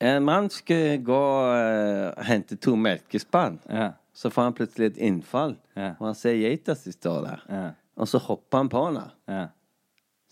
[0.00, 3.58] En mann skulle gå og hente to melkespann.
[3.68, 3.92] Ja.
[4.14, 5.94] Så får han plutselig et innfall, Ja.
[5.98, 7.42] og han ser geita som står der.
[7.48, 7.70] Ja.
[7.96, 9.10] Og så hopper han på henne.
[9.28, 9.48] ja.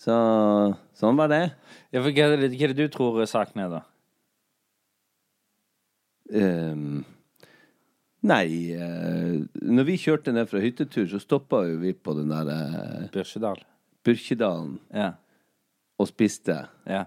[0.01, 0.15] Så
[0.97, 1.53] sånn var det.
[1.93, 3.81] ja for hva, hva er det du tror saken er, da?
[6.33, 7.05] Um,
[8.23, 8.47] nei
[8.79, 13.09] uh, Når vi kjørte ned fra hyttetur, så stoppa jo vi på den der uh,
[13.13, 13.65] Byrkjedal?
[14.07, 15.11] Byrkjedalen Ja.
[16.01, 16.63] og spiste.
[16.89, 17.05] Ja.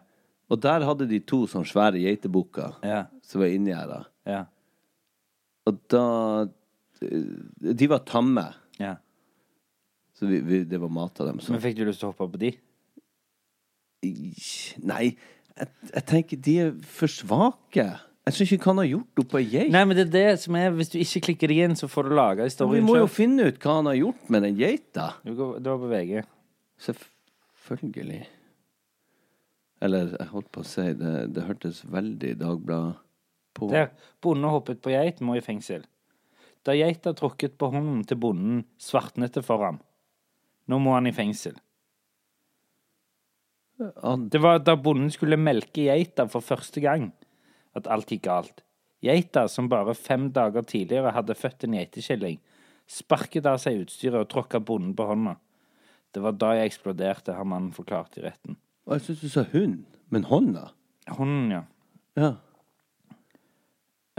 [0.51, 3.05] Og der hadde de to sånne svære geitebukker Ja.
[3.25, 4.03] som var inngjerda.
[4.27, 4.43] Ja.
[5.65, 6.45] Og da
[7.79, 8.45] De var tamme,
[8.79, 8.95] ja.
[10.17, 11.41] så vi, vi, det var mat av dem.
[11.43, 11.53] Så.
[11.53, 12.53] Men fikk du lyst til å hoppe på de?
[14.83, 15.05] Nei,
[15.53, 17.87] jeg, jeg tenker de er for svake.
[18.23, 19.71] Jeg skjønner ikke hva han har gjort oppå ei geit.
[19.73, 22.07] Nei, men det er det som er Hvis du ikke klikker deg inn, så får
[22.07, 25.09] du laga Vi må jo finne ut hva han har gjort med den geita.
[25.27, 26.23] Du var på VG.
[26.85, 28.21] Selvfølgelig.
[29.83, 33.01] Eller jeg holdt på å si det, det hørtes veldig Dagbladet
[33.57, 33.67] på.
[33.73, 33.91] Der.
[34.23, 35.83] Bonde hoppet på geit, må i fengsel.
[36.63, 39.81] Da geita tråkket på hånden til bonden, svartnet det for ham.
[40.71, 41.57] Nå må han i fengsel.
[44.31, 47.09] Det var da bonden skulle melke geita for første gang,
[47.75, 48.61] at alt gikk galt.
[49.03, 52.37] Geita, som bare fem dager tidligere hadde født en geitekilling,
[52.87, 55.35] sparket av seg utstyret og tråkka bonden på hånda.
[56.13, 58.55] Det var da jeg eksploderte, har mannen forklart i retten.
[58.85, 60.69] og jeg syns du sa hund, men hånda?
[61.17, 61.63] Hånden, ja.
[62.15, 62.31] Ja.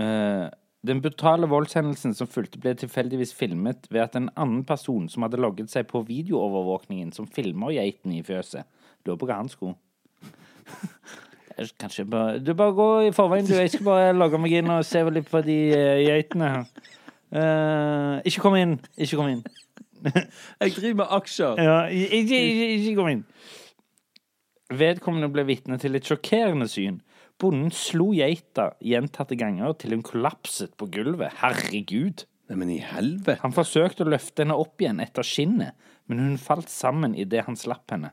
[0.03, 0.51] Eh,
[0.85, 5.41] den brutale voldshendelsen som fulgte, ble tilfeldigvis filmet ved at en annen person som hadde
[5.41, 8.69] logget seg på videoovervåkningen som filmer geiten i fjøset,
[9.07, 9.79] lurer på hva han skulle.
[11.79, 13.55] Kanskje bare Du bare gå i forveien, du.
[13.55, 16.65] Jeg skal bare logge meg inn og se litt på de eh, geitene.
[17.31, 18.79] Eh, ikke kom inn.
[18.99, 19.45] Ikke kom inn.
[20.61, 21.61] Jeg driver med aksjer!
[21.63, 23.23] Ja, ikke, ikke, ikke kom inn.
[24.75, 26.99] Vedkommende ble vitne til et sjokkerende syn.
[27.43, 31.35] Bonden slo geita gjentatte ganger til hun kollapset på gulvet.
[31.41, 32.27] Herregud!
[32.51, 33.41] Nei, men i helvete!
[33.43, 35.75] Han forsøkte å løfte henne opp igjen etter skinnet,
[36.07, 38.13] men hun falt sammen idet han slapp henne.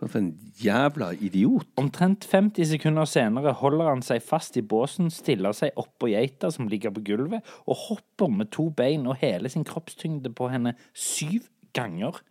[0.00, 1.68] For en jævla idiot.
[1.76, 6.70] Omtrent 50 sekunder senere holder han seg fast i båsen, stiller seg oppå geita som
[6.72, 11.50] ligger på gulvet, og hopper med to bein og hele sin kroppstyngde på henne syv
[11.76, 12.22] ganger.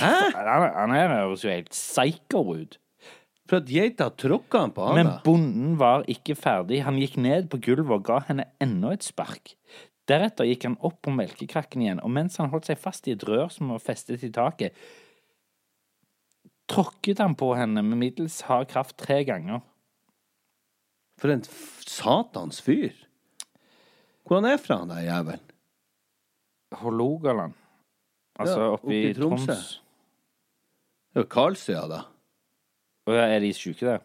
[0.00, 0.14] Hæ?
[0.38, 2.80] Han, han her høres jo helt psycho ut.
[3.50, 6.84] For at geita tråkka han på han, Men bonden var ikke ferdig.
[6.86, 9.56] Han gikk ned på gulvet og ga henne enda et spark.
[10.06, 13.24] Deretter gikk han opp på melkekrakken igjen, og mens han holdt seg fast i et
[13.26, 14.78] rør som var festet i taket,
[16.70, 19.64] tråkket han på henne med middels hard kraft tre ganger.
[21.18, 22.94] For en satans fyr.
[24.24, 25.46] Hvor han er fra, han der jævelen?
[26.80, 27.58] Hålogaland.
[28.38, 29.46] Altså Ja, oppe i oppe Tromsø.
[29.50, 29.70] Troms.
[31.10, 32.00] Det jo Karlsøya, da.
[33.10, 33.98] Og ja, er de sjuke, det?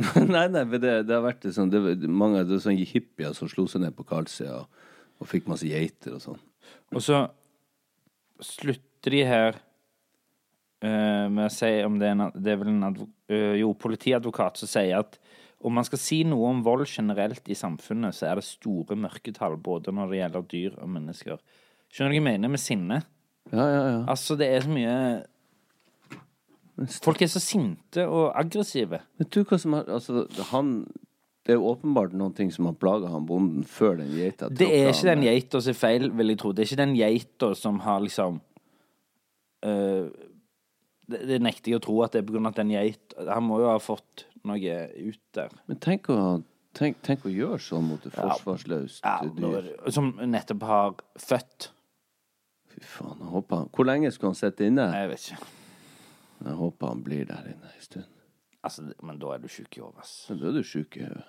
[0.32, 3.50] nei, nei, men det, det har vært sånn det, Mange det er sånne hippier som
[3.52, 4.86] slo seg ned på Karlsøya og,
[5.20, 6.40] og fikk masse geiter og sånn.
[6.94, 7.18] Og så
[8.40, 12.88] slutter de her uh, med å si om det er, en, det er vel en
[12.88, 15.20] advo, uh, jo, politiadvokat som sier at
[15.60, 19.58] om man skal si noe om vold generelt i samfunnet, så er det store mørketall
[19.60, 21.42] både når det gjelder dyr og mennesker.
[21.92, 23.02] Skjønner du hva jeg mener med sinne?
[23.50, 23.98] Ja, ja, ja.
[24.08, 24.94] Altså, det er så mye
[27.04, 29.02] Folk er så sinte og aggressive.
[29.20, 30.86] Vet du hva som har Altså, han
[31.44, 34.68] Det er jo åpenbart noen ting som har plaga han bonden før den geita Det
[34.68, 36.52] er ikke den geita som er feil, vil jeg tro.
[36.52, 38.40] Det er ikke den geita som har liksom
[39.64, 40.10] øh,
[41.10, 43.26] det, det nekter jeg å tro at det er på grunn av at den geita
[43.34, 45.50] Han må jo ha fått noe ut der.
[45.68, 46.18] Men tenk å,
[46.78, 49.72] tenk, tenk å gjøre sånn mot et forsvarsløst Ja, dyr.
[49.92, 51.70] som nettopp har født.
[52.72, 53.18] Fy faen.
[53.20, 54.86] Jeg håper Hvor lenge skulle han sitte inne?
[54.96, 55.48] Jeg vet ikke.
[56.44, 58.08] Jeg håper han blir der inne en stund.
[58.64, 60.06] Altså, men da er du sjuk i hodet.
[60.28, 61.26] Da er du sjuk i hodet.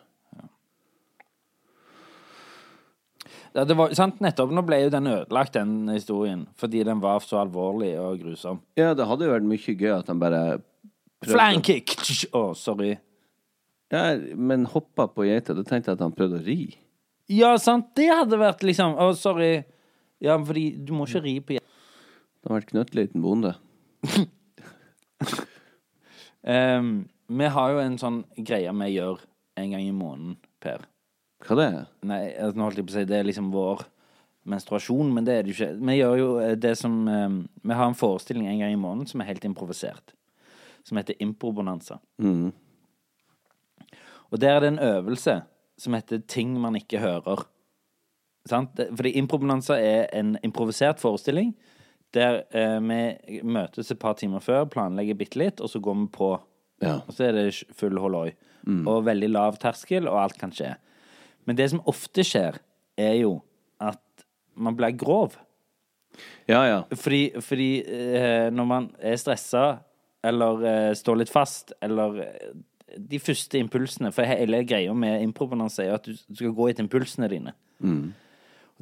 [3.54, 4.52] Ja, det var, sant, nettopp.
[4.56, 8.62] Nå ble jo den ødelagt, den historien, fordi den var så alvorlig og grusom.
[8.80, 10.42] Ja, det hadde jo vært mye gøy at han bare
[11.22, 11.94] prøvde- Flying kick!
[12.34, 12.94] Å, sorry.
[13.92, 15.54] Ja, men hoppa på geita.
[15.54, 16.78] Da tenkte jeg at han prøvde å ri.
[17.32, 19.64] Ja, sant, det hadde vært liksom Å, sorry.
[20.24, 21.62] Ja, fordi du må ikke ri på Det
[22.48, 23.54] hadde vært knøttliten bonde.
[26.44, 29.20] Ehm, vi har jo en sånn greie vi gjør
[29.62, 30.88] en gang i måneden, Per.
[31.46, 31.84] Hva det er?
[32.06, 33.84] Nei, altså, nå holdt jeg på å si det er liksom vår
[34.52, 35.70] menstruasjon, men det er det jo ikke.
[35.90, 39.10] Vi gjør jo eh, det som um, Vi har en forestilling en gang i måneden
[39.10, 40.16] som er helt improvisert.
[40.86, 42.00] Som heter Improbonanza.
[42.22, 42.50] Mm.
[44.32, 45.42] Og der er det en øvelse
[45.78, 47.46] som heter Ting man ikke hører.
[48.50, 48.80] Sant?
[48.96, 51.54] Fordi Improbonanza er en improvisert forestilling
[52.16, 56.08] der eh, vi møtes et par timer før, planlegger bitte litt, og så går vi
[56.16, 56.32] på.
[56.84, 57.00] Ja.
[57.06, 57.46] Og så er det
[57.78, 58.32] full holloi.
[58.86, 60.76] Og veldig lav terskel, og alt kan skje.
[61.50, 62.60] Men det som ofte skjer,
[63.00, 63.40] er jo
[63.82, 65.38] at man blir grov.
[66.50, 66.82] Ja, ja.
[66.98, 69.82] Fordi, fordi eh, når man er stressa,
[70.24, 72.52] eller eh, står litt fast, eller eh,
[72.92, 76.84] de første impulsene For hele greia med improbananse er jo at du skal gå etter
[76.84, 77.54] impulsene dine.
[77.80, 78.12] Og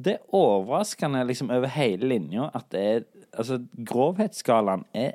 [0.00, 5.12] Det er overraskende liksom over hele linja at det er Altså, grovhetsskalaen er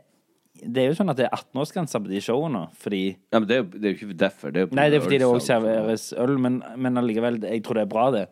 [0.55, 3.57] Det er jo sånn at det er 18-årsgrense på de showene, fordi ja men det
[3.57, 4.53] er, det er jo ikke derfor.
[4.55, 7.75] Det er Nei, det er fordi det òg serveres øl, men, men allikevel, jeg tror
[7.75, 8.23] det er bra, det.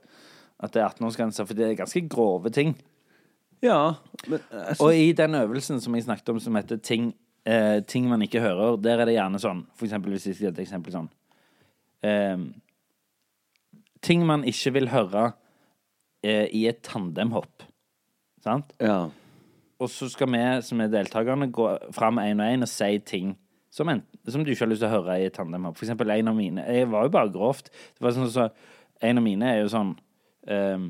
[0.63, 2.71] At det er 18-årsgrense, for det er ganske grove ting.
[3.63, 3.95] Ja.
[4.27, 4.79] Men synes...
[4.87, 7.11] Og i den øvelsen som jeg snakket om, som heter ting,
[7.45, 10.55] eh, ting man ikke hører, der er det gjerne sånn For eksempel hvis jeg sier
[10.55, 11.11] et eksempel sånn
[12.07, 12.47] eh,
[14.03, 15.33] Ting man ikke vil høre
[16.23, 17.67] eh, i et tandemhopp.
[18.43, 18.73] Sant?
[18.79, 19.05] ja.
[19.81, 23.33] Og så skal vi som er deltakerne, gå fram én og én og si ting
[23.73, 25.75] som, en, som du ikke har lyst til å høre i et tandemhopp.
[25.79, 27.71] For eksempel en av mine Jeg var jo bare grovt.
[27.97, 28.49] Det var sånn så,
[29.03, 29.95] En av mine er jo sånn
[30.47, 30.85] um,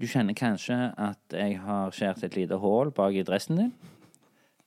[0.00, 3.72] Du kjenner kanskje at jeg har skåret et lite hull bak i dressen din.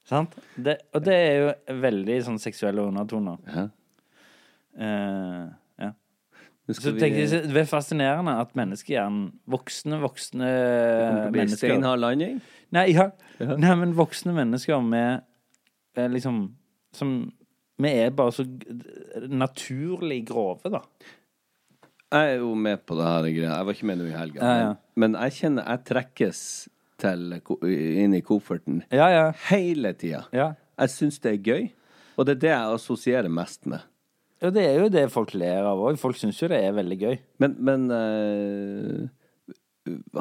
[0.07, 0.37] Sant?
[0.55, 3.41] Det, og det er jo veldig sånn seksuelle undertoner.
[3.51, 3.65] Ja.
[4.77, 5.66] Nå
[6.67, 10.49] Så vi tenker jeg, Det er fascinerende at menneskehjernen Voksne, voksne
[11.31, 12.41] bli mennesker steinhard landing.
[12.75, 13.09] Nei, ja.
[13.39, 15.21] Nei, men voksne mennesker med
[15.95, 16.41] eh, liksom
[16.97, 17.13] Som
[17.79, 18.43] Vi er bare så
[19.29, 20.81] naturlig grove, da.
[22.07, 23.51] Jeg er jo med på det her greia.
[23.51, 24.39] Jeg var ikke med nå i helga.
[24.41, 24.69] Ja, ja.
[24.95, 26.39] Men, men jeg kjenner jeg trekkes
[26.97, 27.35] til
[27.67, 29.25] inn i kofferten Ja, ja.
[29.51, 30.23] hele tida.
[30.33, 30.53] Ja.
[30.77, 31.67] Jeg syns det er gøy,
[32.17, 33.85] og det er det jeg assosierer mest med.
[34.41, 35.97] Ja, det er jo det folk ler av òg.
[36.01, 37.15] Folk syns jo det er veldig gøy.
[37.41, 39.05] Men, men eh,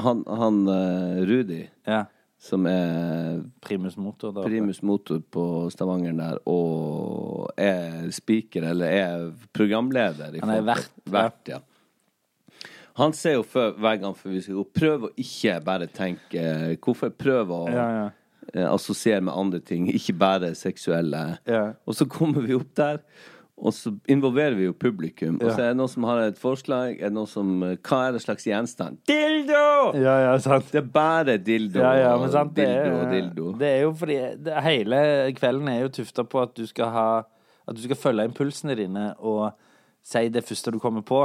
[0.02, 2.04] han, han eh, Rudi, Ja.
[2.38, 4.32] som er Primus motor.
[4.36, 4.42] Da.
[4.46, 9.24] primus motor på Stavanger der, og er speaker, eller er
[9.56, 11.58] programleder Han er vert, vert, ja.
[12.96, 16.44] Han ser jo før, hver gang før vi skal gå, prøv å ikke bare tenke
[16.80, 18.06] Hvorfor prøve å Ja, ja.
[18.54, 21.24] eh, assosiere med andre ting, ikke bare seksuelle.
[21.48, 21.64] Ja.
[21.84, 23.02] Og så kommer vi opp der,
[23.56, 25.38] og så involverer vi jo publikum.
[25.40, 26.98] Og så er det noen som har et forslag.
[26.98, 28.98] Er det noen som, hva er det slags gjenstand?
[29.08, 29.94] Dildo!
[29.96, 30.68] Ja, ja, sant.
[30.74, 33.46] Det er bare dildo Ja, ja, men sant, det dildo og dildo.
[33.62, 34.98] det er jo fordi det, Hele
[35.38, 37.06] kvelden er jo tufta på at du skal ha
[37.64, 39.48] At du skal følge impulsene dine og
[40.06, 41.24] si det første du kommer på.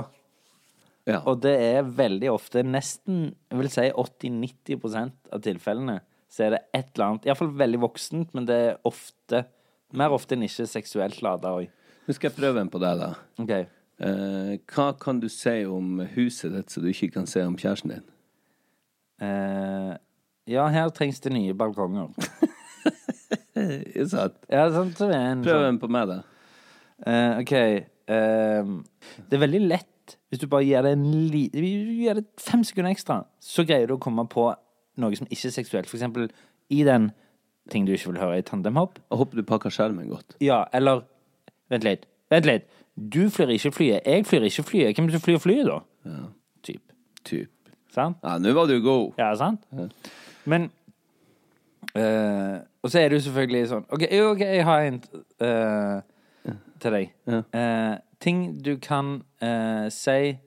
[1.05, 1.19] Ja.
[1.29, 5.99] Og det er veldig ofte, nesten jeg vil si 80-90% av tilfellene,
[6.31, 9.43] så er det et eller annet Iallfall veldig voksent, men det er ofte
[9.91, 11.65] Mer ofte enn ikke seksuelt lada òg.
[12.11, 13.13] Nå skal jeg prøve en på deg, da.
[13.39, 13.51] OK.
[14.03, 17.93] Eh, hva kan du si om huset ditt som du ikke kan si om kjæresten
[17.93, 18.01] din?
[19.23, 19.93] Eh,
[20.51, 22.09] ja, her trengs det nye balkonger.
[23.55, 24.35] Ikke sant?
[24.51, 26.17] Ja, så er en Prøv sånn en på meg, da.
[27.07, 27.53] Eh, OK.
[28.11, 28.75] ehm,
[29.29, 32.91] det er veldig lett hvis du bare gir det en li gir det fem sekunder
[32.91, 34.49] ekstra, så greier du å komme på
[34.99, 35.87] noe som ikke er seksuelt.
[35.87, 36.27] For eksempel
[36.67, 37.13] i den
[37.71, 38.99] ting du ikke vil høre i tandemhopp.
[39.11, 40.35] Og håper du pakker skjermen godt.
[40.43, 41.05] Ja, eller
[41.71, 42.05] Vent litt.
[42.31, 42.67] Vent litt.
[42.95, 44.05] Du flyr ikke flyet.
[44.05, 44.99] Jeg flyr ikke flyet.
[44.99, 45.79] Hvem som flyr flyet, da?
[46.63, 46.83] Typ.
[47.25, 47.49] Typ.
[47.91, 48.17] Sant?
[48.23, 49.11] Ja, nå var du god.
[49.19, 49.65] Ja, sant?
[50.45, 50.69] Men
[51.95, 55.01] eh, Og så er det jo selvfølgelig sånn OK, okay ok, jeg har en
[55.43, 57.11] eh, til deg.
[57.29, 60.37] Eh, ting du kan uh, si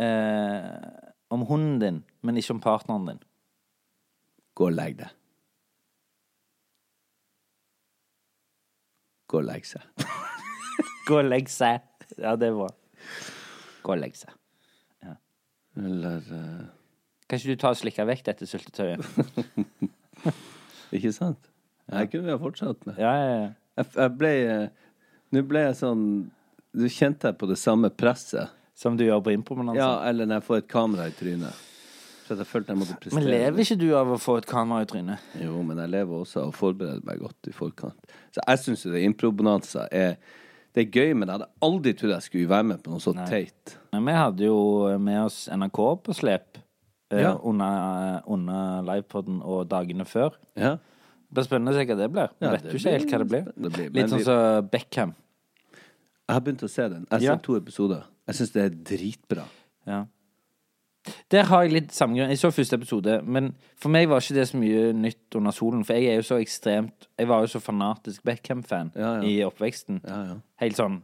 [0.00, 0.68] uh,
[1.30, 3.22] om hunden din, men ikke om partneren din.
[4.54, 5.16] Gå og legg deg.
[9.30, 10.06] Gå og legg seg.
[11.10, 11.82] Gå og legg seg.
[12.16, 12.68] Ja, det bra.
[13.82, 14.36] Gå og legg seg.
[15.78, 16.66] Eller uh...
[17.30, 19.04] Kan ikke du ta og slikke vekk dette syltetøyet?
[20.96, 21.50] Ikke sant?
[21.90, 22.98] Jeg kunne vi ha fortsatt med.
[22.98, 23.50] Ja, ja, ja.
[23.78, 24.86] Jeg, jeg ble eh,
[25.30, 26.02] Nå ble jeg sånn
[26.74, 28.50] Du kjente jeg på det samme presset.
[28.78, 29.78] Som du gjør på impromenanza.
[29.78, 31.66] Ja, eller når jeg får et kamera i trynet.
[32.24, 33.18] Så jeg følte jeg måtte prestere.
[33.18, 35.26] Men lever ikke du av å få et kamera i trynet?
[35.42, 38.14] Jo, men jeg lever også av å forberede meg godt i forkant.
[38.32, 40.16] Så jeg syns jo det improbonanza er
[40.74, 43.12] Det er gøy, men jeg hadde aldri trodd jeg skulle være med på noe så
[43.26, 43.76] teit.
[43.92, 46.60] Men vi hadde jo med oss NRK på slep
[47.10, 47.32] eh, Ja.
[47.42, 50.36] under, under livepoden og dagene før.
[50.56, 50.76] Ja.
[51.30, 52.30] Det blir spennende å se hva det blir.
[52.42, 53.42] Ja, vet det jo ikke helt hva det blir.
[53.42, 55.14] blir- det blir- men Litt sånn vi- som Beckham.
[56.28, 57.06] Jeg har begynt å se den.
[57.10, 57.34] Jeg har Ja.
[57.34, 58.04] sett to episoder.
[58.28, 59.44] Jeg syns det er dritbra.
[59.86, 60.04] Ja.
[61.32, 62.32] Der har jeg litt samme grunn.
[62.32, 65.84] Jeg så første episode, men for meg var ikke det så mye nytt under solen.
[65.86, 69.22] For jeg er jo så ekstremt Jeg var jo så fanatisk Beckham-fan Ja, ja.
[69.26, 70.02] i oppveksten.
[70.04, 70.36] Ja, ja.
[70.64, 71.00] Helt sånn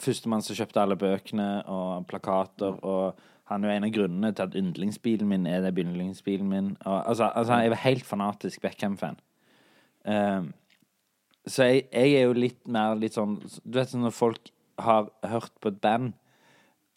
[0.00, 3.18] Førstemann som kjøpte alle bøkene og plakater, og
[3.50, 6.70] han er jo en av grunnene til at yndlingsbilen min er det yndlingsbilen min.
[6.86, 9.18] Og, altså, altså, jeg var helt fanatisk Beckham-fan.
[10.08, 10.52] Um,
[11.46, 14.48] så jeg, jeg er jo litt mer litt sånn Du vet sånn når folk
[14.80, 16.14] har hørt på et band,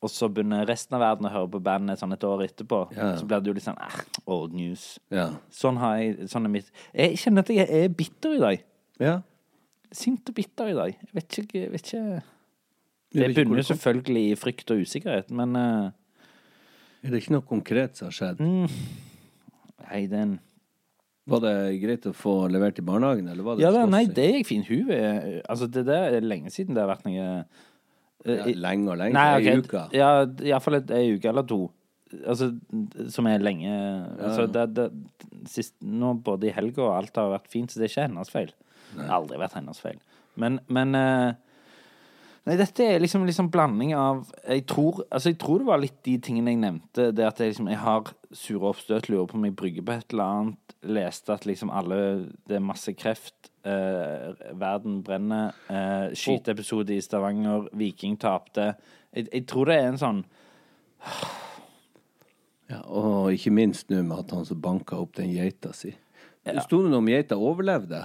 [0.03, 3.13] og så begynner resten av verden å høre på bandet sånn et år etterpå, Ja.
[3.15, 4.99] så blir det jo litt sånn eh, old news.
[5.09, 5.29] Ja.
[5.49, 8.63] Sånn har jeg Sånn er mitt Jeg kjenner at jeg er bitter i dag.
[8.99, 9.21] ja.
[9.93, 10.95] Sint og bitter i dag.
[10.99, 12.23] Jeg vet ikke, jeg vet ikke
[13.13, 15.91] Det vet ikke hvor bunner jo det kom- selvfølgelig i frykt og usikkerhet, men eh,
[17.03, 18.39] Er det ikke noe konkret som har skjedd?
[18.39, 18.69] Mm.
[19.89, 20.39] Nei, den
[21.29, 24.25] Var det greit å få levert i barnehagen, eller var det Ja da, nei, det
[24.33, 24.67] gikk fint.
[24.67, 27.45] Hun er Altså, det der er lenge siden det har vært noe
[28.25, 29.15] ja, Lenge og lenge?
[29.17, 29.85] Nei, Ei ok, uke?
[29.95, 30.09] Ja,
[30.47, 31.61] iallfall ei uke eller to.
[32.13, 32.51] Altså,
[33.09, 34.83] som er lenge Altså, det, det,
[35.49, 38.33] sist, nå både i helga og alt har vært fint, så det er ikke hennes
[38.33, 38.53] feil.
[38.93, 39.97] Det har aldri vært hennes feil.
[40.39, 41.33] Men, men eh,
[42.43, 46.01] Nei, dette er liksom, liksom blanding av jeg tror, altså jeg tror det var litt
[46.03, 47.05] de tingene jeg nevnte.
[47.15, 50.15] Det at jeg, liksom, jeg har sure oppstøt, lurer på om jeg brygger på et
[50.15, 50.75] eller annet.
[50.83, 51.97] Leste at liksom alle
[52.43, 53.47] Det er masse kreft.
[53.63, 55.55] Eh, verden brenner.
[55.71, 57.69] Eh, skyteepisode i Stavanger.
[57.79, 58.73] Viking tapte.
[59.15, 60.23] Jeg, jeg tror det er en sånn
[62.71, 65.93] Ja, og ikke minst nå med at han som banka opp den geita si.
[66.65, 68.03] Sto det noe om geita overlevde?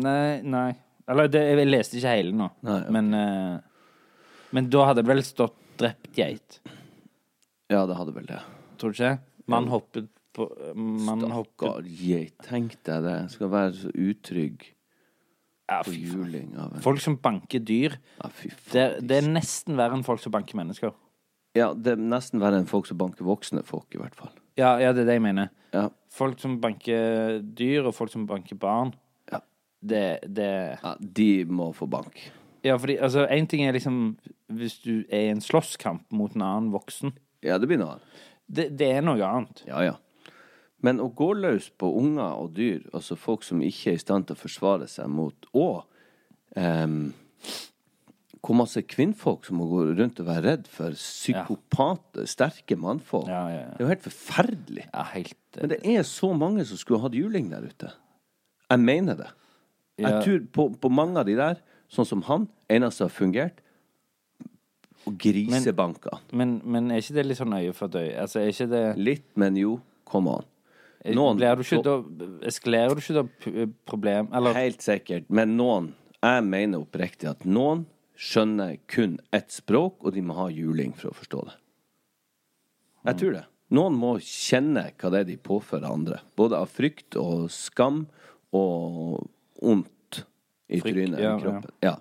[0.00, 0.70] Nei, nei.
[1.08, 2.50] Eller det, jeg leste ikke hele nå.
[2.66, 2.90] Nei, ok.
[2.96, 3.58] Men, eh,
[4.56, 6.58] men da hadde det vel stått 'drept geit'.
[7.70, 8.40] Ja, det hadde vel det.
[8.78, 9.18] Tror du ikke?
[9.48, 12.36] Man hoppet på Man hoppet Stakkar geit.
[12.46, 13.16] Tenk deg det.
[13.32, 14.66] Skal være så utrygg
[15.70, 16.18] ja, på fy faen.
[16.18, 18.72] juling av en Folk som banker dyr, Ja, fy faen.
[18.72, 20.92] det, det er nesten verre enn folk som banker mennesker.
[21.58, 24.30] Ja, det er nesten verre enn folk som banker voksne folk, i hvert fall.
[24.58, 25.50] Ja, ja det er det jeg mener.
[25.74, 25.88] Ja.
[26.10, 28.92] Folk som banker dyr, og folk som banker barn.
[29.80, 30.50] Det, det
[30.82, 32.20] ja de må få bank.
[32.62, 34.18] Ja, fordi altså, én ting er liksom
[34.52, 37.14] hvis du er i en slåsskamp mot en annen voksen.
[37.46, 38.20] Ja, det blir noe annet.
[38.50, 39.62] Det, det er noe annet.
[39.68, 39.96] Ja, ja.
[40.84, 44.28] Men å gå løs på unger og dyr, altså folk som ikke er i stand
[44.28, 45.82] til å forsvare seg mot Og
[46.56, 47.02] um,
[48.40, 53.28] hvor masse kvinnfolk som må gå rundt og være redd for psykopater, sterke mannfolk.
[53.28, 53.74] Ja, ja, ja.
[53.74, 54.86] Det er jo helt forferdelig.
[54.86, 57.92] Ja, helt eh, Men det er så mange som skulle hatt juling der ute.
[58.70, 59.28] Jeg mener det.
[60.00, 60.08] Ja.
[60.16, 61.60] Jeg tror på, på mange av de der,
[61.92, 63.60] sånn som han, eneste har fungert,
[65.08, 66.18] og grisebanker.
[66.36, 68.16] men, men er ikke det litt sånn øye for et øye?
[68.20, 70.44] Altså, er ikke det Litt, men jo, come on.
[71.16, 71.94] Noen- Blir du ikke da
[72.50, 75.24] Eskalerer du ikke da problem Eller Helt sikkert.
[75.32, 77.86] Men noen, jeg mener oppriktig at noen
[78.20, 81.54] skjønner kun ett språk, og de må ha juling for å forstå det.
[83.08, 83.44] Jeg tror det.
[83.72, 86.18] Noen må kjenne hva det er de påfører andre.
[86.36, 88.02] Både av frykt og skam
[88.52, 89.24] og
[89.62, 90.24] ondt
[90.68, 91.70] i Frykt, trynet ja, kroppen.
[91.84, 91.96] Ja.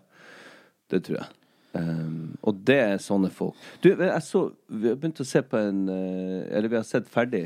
[0.89, 1.27] Det tror jeg.
[1.73, 3.57] Um, og det er sånne folk.
[3.83, 7.05] Du, jeg så Vi har begynt å se på en eh, Eller vi har sett
[7.13, 7.43] ferdig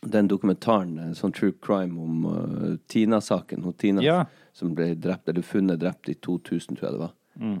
[0.00, 3.64] den dokumentaren, en sånn true crime om uh, Tina-saken.
[3.66, 4.20] Hun Tina Ja.
[4.56, 7.12] som ble drept, eller funnet drept i 2000, tror jeg det var.
[7.42, 7.58] Mm.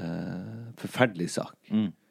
[0.00, 1.54] Uh, forferdelig sak.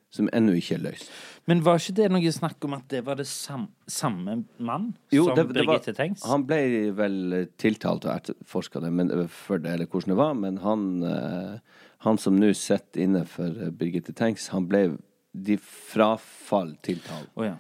[0.10, 1.10] Som ennå ikke er løst.
[1.48, 5.26] Men var ikke det noe snakk om at det var det sam, samme mann Jo,
[5.28, 6.24] som det- det Birgitte Tengs?
[6.26, 10.58] Han ble vel tiltalt og etterforska det men, for det, eller hvordan det var, men
[10.58, 11.60] han, eh,
[12.00, 14.98] han som nå sitter inne for Birgitte Tengs, han ble
[15.36, 17.30] de frafall tiltalt.
[17.36, 17.58] Oh, ja.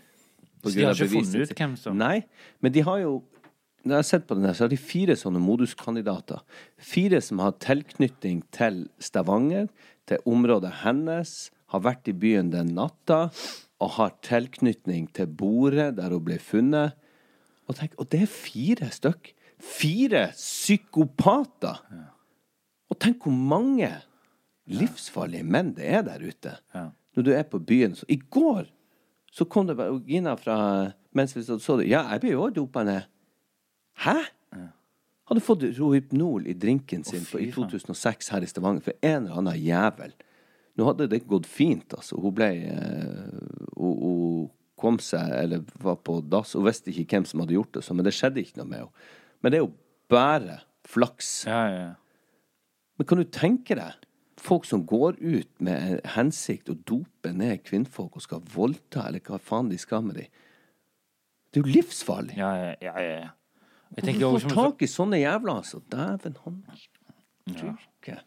[0.63, 2.23] Så de har ikke funnet ut hvem som Nei,
[2.61, 3.23] men de har jo
[3.85, 6.41] Når jeg har sett på den her, så har de fire sånne moduskandidater.
[6.77, 9.69] Fire som har tilknytning til Stavanger,
[10.05, 13.27] til området hennes, har vært i byen den natta
[13.83, 16.95] og har tilknytning til bordet der hun ble funnet.
[17.67, 19.33] Og, tenk, og det er fire stykk.
[19.57, 21.81] Fire psykopater!
[22.87, 23.89] Og tenk hvor mange
[24.71, 26.55] livsfarlige menn det er der ute.
[26.75, 26.87] Ja.
[27.17, 27.95] Når du er på byen.
[27.97, 28.69] Så, I går
[29.33, 30.57] så kom det Gina fra
[31.17, 31.87] Mens vi så det.
[31.89, 33.07] Ja, jeg ble jo dopa ned.
[34.03, 34.19] Hæ?
[35.27, 39.39] Hadde fått Rohypnol i drinken sin oh, i 2006 her i Stavanger for en eller
[39.41, 40.13] annen jævel.
[40.77, 42.19] Nå hadde det gått fint, altså.
[42.21, 43.37] Hun ble eh,
[43.77, 47.73] hun, hun kom seg, eller var på dass, og visste ikke hvem som hadde gjort
[47.73, 49.07] det, så, men det skjedde ikke noe med henne.
[49.41, 49.71] Men det er jo
[50.13, 51.31] bare flaks.
[51.49, 51.95] Ja, ja, ja.
[52.97, 54.05] Men kan du tenke deg
[54.41, 59.41] folk som går ut med hensikt å dope ned kvinnfolk og skal voldta, eller hva
[59.41, 60.29] faen de skal med dem?
[61.49, 62.37] Det er jo livsfarlig.
[62.37, 63.33] ja, ja, ja, ja, ja.
[63.95, 65.79] Jeg Du tenker får tak i sånne jævler, altså.
[65.89, 68.17] Dæven håndstyrke.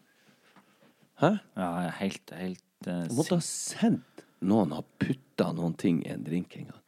[1.21, 1.35] Hæ?
[1.55, 6.23] Ja, ja, helt, helt uh, måtte ha sendt noen ha putta noen ting i en
[6.25, 6.81] drink en gang.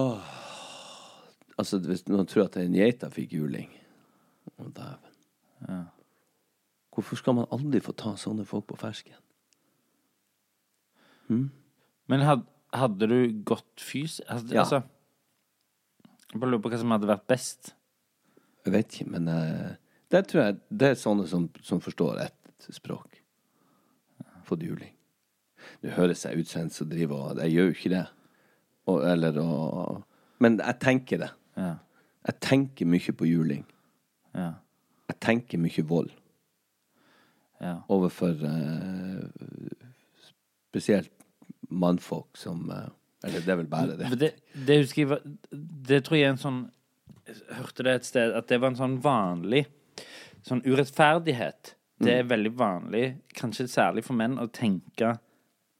[0.00, 0.30] Åh.
[1.58, 3.70] Altså, hvis noen tror at en geita fikk juling
[4.58, 5.88] Å, dæven.
[6.94, 9.18] Hvorfor skal man aldri få ta sånne folk på fersken?
[12.08, 14.20] Men had, hadde du gått fys...
[14.30, 14.64] Hadde, Ja.
[14.64, 14.80] altså
[16.32, 17.74] Jeg bare lurer på hva som hadde vært best.
[18.64, 19.76] Jeg vet ikke, men uh,
[20.12, 23.20] det tror jeg det er sånne som, som forstår ett språk.
[24.48, 24.94] Fått juling.
[25.82, 28.04] Nå høres jeg ut som en som driver og Jeg gjør jo ikke det.
[28.88, 29.48] Og, eller å
[30.40, 31.30] Men jeg tenker det.
[31.58, 31.74] Ja.
[32.28, 33.66] Jeg tenker mye på juling.
[34.36, 34.52] Ja.
[35.08, 36.12] Jeg tenker mye vold
[37.60, 37.78] ja.
[37.90, 39.24] overfor eh,
[40.68, 41.10] spesielt
[41.68, 42.88] mannfolk som eh,
[43.26, 44.10] Eller det er vel bare det.
[44.20, 44.30] Det,
[44.66, 45.38] det husker jeg
[45.88, 46.60] Det tror jeg er en sånn
[47.26, 49.64] Jeg hørte det et sted at det var en sånn vanlig
[50.46, 51.74] Sånn urettferdighet.
[52.00, 55.16] Det er veldig vanlig, kanskje særlig for menn, å tenke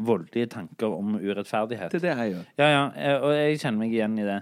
[0.03, 1.91] voldelige tanker om urettferdighet.
[1.95, 2.47] Det er det jeg gjør.
[2.59, 4.39] Ja, ja, eh, og jeg kjenner meg igjen i det.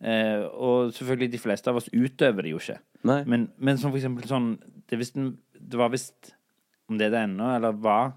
[0.00, 2.78] Eh, og selvfølgelig, de fleste av oss utøver det jo ikke.
[3.08, 3.18] Nei.
[3.26, 4.48] Men, men som for eksempel sånn
[4.90, 6.32] Det, visst en- det var visst
[6.90, 8.08] Om det er det ennå, eller var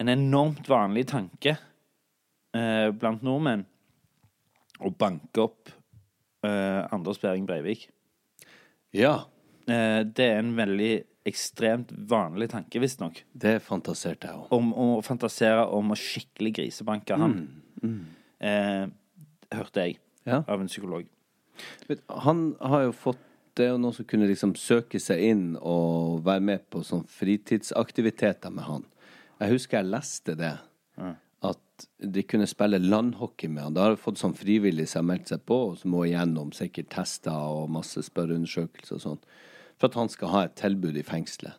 [0.00, 1.54] En enormt vanlig tanke
[2.54, 3.64] eh, blant nordmenn
[4.84, 5.70] å banke opp
[6.44, 7.86] eh, Anders Behring Breivik.
[8.92, 9.14] Ja.
[9.70, 10.92] Eh, det er en veldig
[11.26, 13.22] ekstremt vanlig tanke, visstnok.
[13.32, 14.48] Det fantaserte jeg om.
[14.52, 17.38] Om å fantasere om å skikkelig grisebanke han.
[18.40, 18.86] Eh,
[19.52, 20.42] hørte jeg Ja.
[20.48, 21.06] av en psykolog.
[22.08, 23.18] Han har jo fått
[23.56, 27.04] Det er jo noen som kunne liksom søke seg inn og være med på sånn
[27.06, 28.84] fritidsaktiviteter med han.
[29.38, 30.58] Jeg husker jeg leste det.
[31.44, 33.74] At de kunne spille landhockey med han.
[33.74, 36.50] Da har de fått sånn frivillig som har meldt seg på, og som må igjennom
[36.52, 39.18] sikkert tester og masse spørreundersøkelser og sånn.
[39.84, 41.58] For at han skal ha et tilbud i fengselet.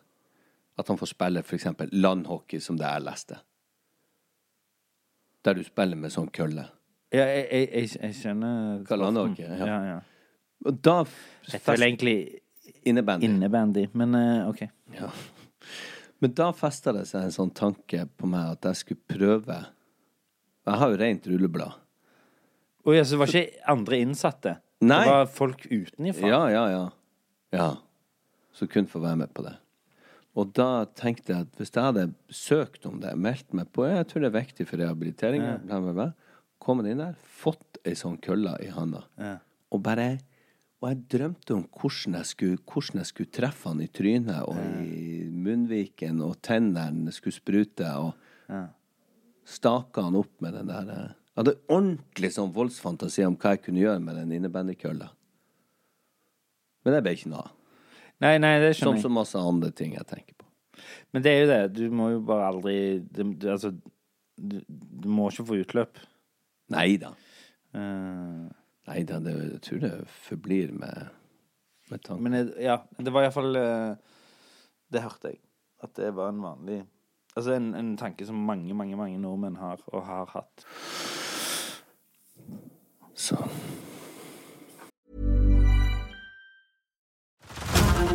[0.76, 1.68] At han får spille f.eks.
[1.94, 3.36] landhockey, som det jeg leste.
[5.46, 6.64] Der du spiller med sånn kølle.
[7.14, 9.68] Ja, jeg, jeg, jeg, jeg kjenner Hva landhockey, ja.
[9.70, 10.00] Ja, ja.
[10.66, 10.96] Og da
[11.52, 12.16] Jeg føler egentlig
[12.82, 13.30] Innebandy.
[13.30, 14.64] innebandy, men eh, OK.
[14.98, 15.12] Ja.
[16.18, 19.62] Men da festa det seg en sånn tanke på meg at jeg skulle prøve
[20.66, 21.78] Jeg har jo rent rulleblad.
[22.82, 24.58] Å ja, så det var ikke andre innsatte?
[24.82, 25.04] Nei.
[25.06, 26.26] Det var folk utenifra?
[26.34, 26.86] Ja, ja, ja.
[27.54, 27.72] Ja.
[28.56, 29.54] Så kunne få være med på det.
[30.36, 34.08] Og da tenkte jeg at hvis jeg hadde søkt om det, meldt meg på Jeg
[34.08, 35.68] tror det er viktig for rehabiliteringen.
[35.68, 36.08] Ja.
[36.60, 39.06] Kommet inn der, fått ei sånn kølle i handa.
[39.72, 40.16] Og bare
[40.84, 44.58] Og jeg drømte om hvordan jeg skulle, hvordan jeg skulle treffe han i trynet og
[44.84, 48.12] i munnviken, og tennene skulle sprute, og
[49.48, 53.64] staka han opp med den der eh, Jeg hadde ordentlig sånn voldsfantasi om hva jeg
[53.64, 55.08] kunne gjøre med den innebandykølla.
[56.84, 57.55] Men det ble ikke noe av.
[58.24, 60.46] Nei, nei, det Som skjønner så masse andre ting jeg tenker på.
[61.12, 61.60] Men det er jo det.
[61.76, 63.72] Du må jo bare aldri det, det, Altså,
[64.36, 66.00] du, du må ikke få utløp.
[66.72, 67.12] Nei da.
[67.76, 68.46] Eh,
[68.86, 69.92] Nei da, det, jeg tror det
[70.28, 71.08] forblir med,
[71.90, 72.22] med tanken.
[72.22, 74.20] men jeg, ja, det var iallfall uh,
[74.92, 75.40] Det hørte jeg.
[75.82, 76.84] At det var en vanlig
[77.36, 80.64] Altså en, en tanke som mange, mange mange nordmenn har, og har hatt.
[83.12, 83.36] Så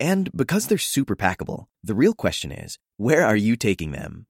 [0.00, 4.26] And because they're super packable, the real question is, where are you taking them?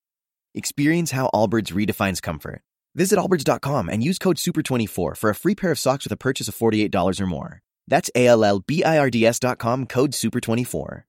[0.55, 2.61] Experience how Allbirds redefines comfort.
[2.95, 6.47] Visit allbirds.com and use code SUPER24 for a free pair of socks with a purchase
[6.47, 7.61] of $48 or more.
[7.87, 11.03] That's A-L-L-B-I-R-D-S dot com, code SUPER24.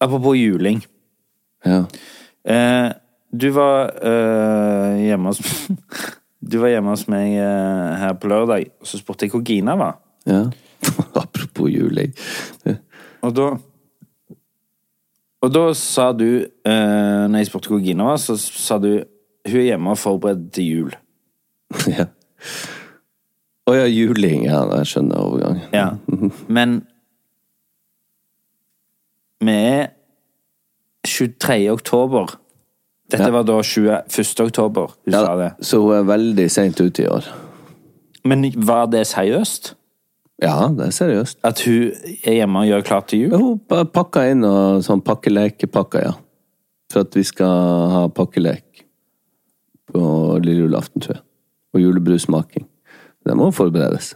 [0.00, 0.82] Apropos juling.
[1.64, 1.86] ja.
[2.44, 2.92] Eh,
[3.30, 5.40] du var eh, hjemme hos
[6.40, 9.76] Du var hjemme hos meg eh, her på lørdag, og så spurte jeg hvor Gina
[9.80, 10.00] var.
[10.28, 10.46] ja.
[11.20, 12.14] Apropos juling.
[13.20, 13.48] Og da
[15.42, 19.04] Og da sa du, eh, når jeg spurte hvor Gina var, så sa du
[19.48, 20.96] hun er hjemme og forbereder til jul.
[21.98, 22.06] ja.
[23.68, 24.44] Å ja, juling.
[24.44, 25.62] Ja, jeg skjønner overgangen.
[25.72, 25.94] Ja.
[26.56, 26.82] Men
[29.40, 29.86] vi er
[31.08, 31.70] 23.
[31.72, 32.36] oktober.
[33.10, 33.30] Dette Ja.
[33.34, 34.40] var da 21.
[34.46, 35.50] oktober du sa det.
[35.66, 37.26] Så hun er veldig seint ute i år.
[38.24, 39.74] Men var det seriøst?
[40.42, 41.36] Ja, det er seriøst.
[41.44, 41.92] At hun
[42.24, 43.38] er hjemme og gjør klart til jul?
[43.38, 46.12] Hun pakka inn og sånn pakkelekepakker, ja.
[46.92, 48.84] For at vi skal ha pakkelek
[49.92, 50.02] på
[50.44, 51.22] lille julaften, tror jeg.
[51.74, 52.66] Og julebrusmaking.
[53.26, 54.14] Det må forberedes.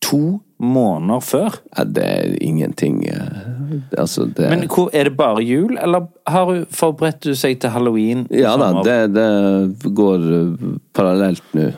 [0.00, 1.56] To måneder før?
[1.76, 6.44] Ja, det er ingenting eh, Altså, det Men hvor, er det bare jul, eller har
[6.44, 8.26] hun forberedt du seg til halloween?
[8.30, 11.70] Ja da, det, det går eh, parallelt nå.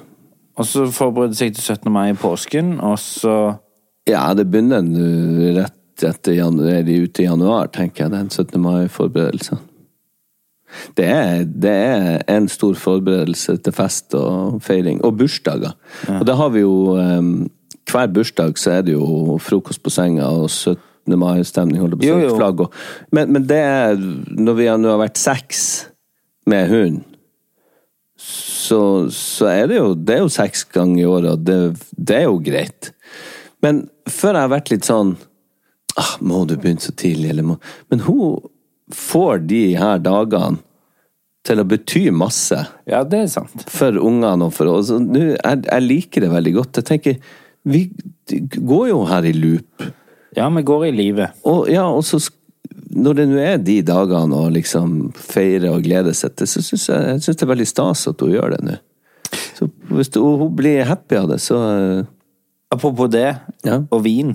[0.57, 1.93] Og så forbereder seg til 17.
[1.93, 3.37] mai i påsken, og så
[4.09, 4.83] Ja, det begynner
[5.57, 8.13] rett etter januar, er de ute i januar, tenker jeg.
[8.13, 8.59] Den 17.
[8.61, 9.61] mai-forberedelsen.
[10.97, 15.03] Det er, det er en stor forberedelse til fest og feiring.
[15.05, 15.75] Og bursdager.
[16.09, 17.51] Og det har vi jo um,
[17.91, 21.17] Hver bursdag så er det jo frokost på senga og 17.
[21.19, 22.37] mai-stemning, holder på å.
[22.37, 22.77] Flagg og
[23.11, 25.65] men, men det er Når vi nå har vært seks
[26.47, 27.03] med hund,
[28.23, 31.59] så, så er det jo Det er jo seks ganger i året, og det,
[31.97, 32.93] det er jo greit.
[33.63, 35.15] Men før jeg har vært litt sånn
[35.99, 37.59] ah, Må du begynne så tidlig, eller må
[37.93, 38.43] Men hun
[38.93, 40.61] får de her dagene
[41.47, 43.65] til å bety masse Ja, det er sant.
[43.71, 44.93] for ungene og for oss.
[44.93, 46.79] Jeg, jeg liker det veldig godt.
[46.79, 47.33] Jeg tenker
[47.65, 47.83] Vi
[48.59, 49.83] går jo her i loop.
[50.37, 51.35] Ja, vi går i livet.
[51.45, 52.19] Og ja, og så
[52.93, 56.89] når det nå er de dagene å liksom feire og glede seg til, så syns
[56.89, 58.75] jeg, jeg synes det er veldig stas at hun gjør det nå.
[59.57, 62.03] Så hvis du, hun blir happy av det, så eh,
[62.73, 63.35] Apropos det,
[63.69, 63.83] Ja.
[63.93, 64.35] og vin.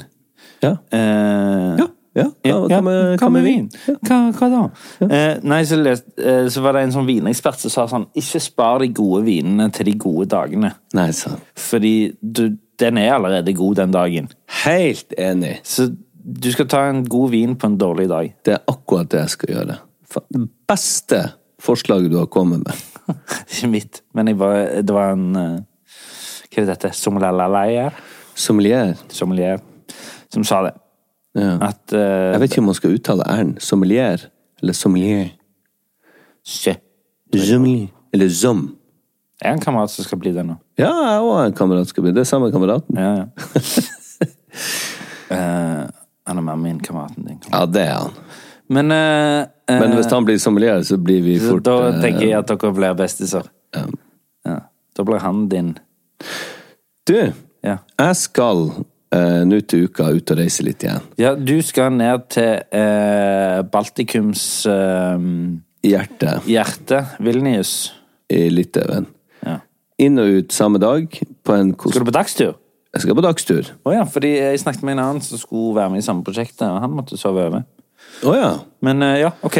[0.61, 0.75] Ja.
[0.93, 1.88] Eh, Ja.
[2.17, 3.65] ja, hva, hva, med, hva med vin?
[4.07, 4.61] Hva, hva da?
[5.05, 8.41] Eh, nei, så, lest, eh, så var det en sånn vinekspert som sa sånn Ikke
[8.41, 10.71] spar de gode vinene til de gode dagene.
[10.97, 11.43] Nei, sant.
[11.57, 14.30] Fordi du, den er allerede god den dagen.
[14.65, 15.59] Helt enig.
[15.63, 15.89] Så
[16.28, 18.34] du skal ta en god vin på en dårlig dag.
[18.45, 19.78] Det er akkurat det jeg skal gjøre.
[20.34, 21.21] Det beste
[21.63, 22.84] forslaget du har kommet med.
[23.51, 25.57] Ikke mitt, men var, det var en eh,
[26.51, 26.91] Hva er dette?
[26.97, 27.95] Sommelalaleier?
[28.36, 28.95] Sommelier.
[29.13, 29.61] Sommelier.
[30.34, 30.73] Som sa det.
[31.38, 31.57] Ja.
[31.69, 33.55] At uh, Jeg vet ikke om man skal uttale r-en.
[33.61, 34.28] Sommelier.
[34.61, 35.30] Eller sommelier.
[36.43, 37.88] Sommelier.
[38.13, 38.63] Eller zom.
[39.41, 40.57] Jeg er en kamerat som skal bli det nå.
[40.78, 42.21] Ja, jeg òg har en kamerat skal bli det.
[42.21, 42.97] er samme kameraten.
[42.97, 43.28] Ja, ja.
[45.30, 45.82] Eh,
[46.28, 47.39] han er mer min kameraten din.
[47.51, 48.13] Ja, det er han.
[48.71, 52.23] Men, eh, eh, Men hvis han blir sommelier, så blir vi fort Da eh, tenker
[52.30, 53.49] jeg at dere blir bestiser.
[53.75, 53.84] Ja.
[54.47, 54.55] Ja.
[54.95, 55.73] Da blir han din.
[57.07, 57.78] Du, Ja.
[57.99, 58.69] jeg skal
[59.11, 61.01] eh, nå til uka ut og reise litt igjen.
[61.19, 67.91] ja, du skal ned til eh, Baltikums I hjerte, Vilnius.
[68.32, 69.07] I Litauen.
[69.98, 71.10] Inn og ut samme dag
[71.43, 71.91] på en kos...
[71.95, 72.56] Skal du på dagstur?
[72.93, 73.70] Jeg skal på dagstur.
[73.86, 76.64] Å ja, fordi jeg snakket med en annen som skulle være med i samme prosjektet,
[76.70, 77.66] og han måtte sove over.
[78.26, 78.52] Å ja.
[78.86, 79.60] Men eh, ja, OK.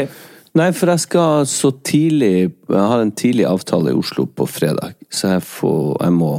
[0.58, 4.94] Nei, for jeg skal så tidlig Jeg har en tidlig avtale i Oslo på fredag,
[5.12, 6.30] så jeg, får, jeg må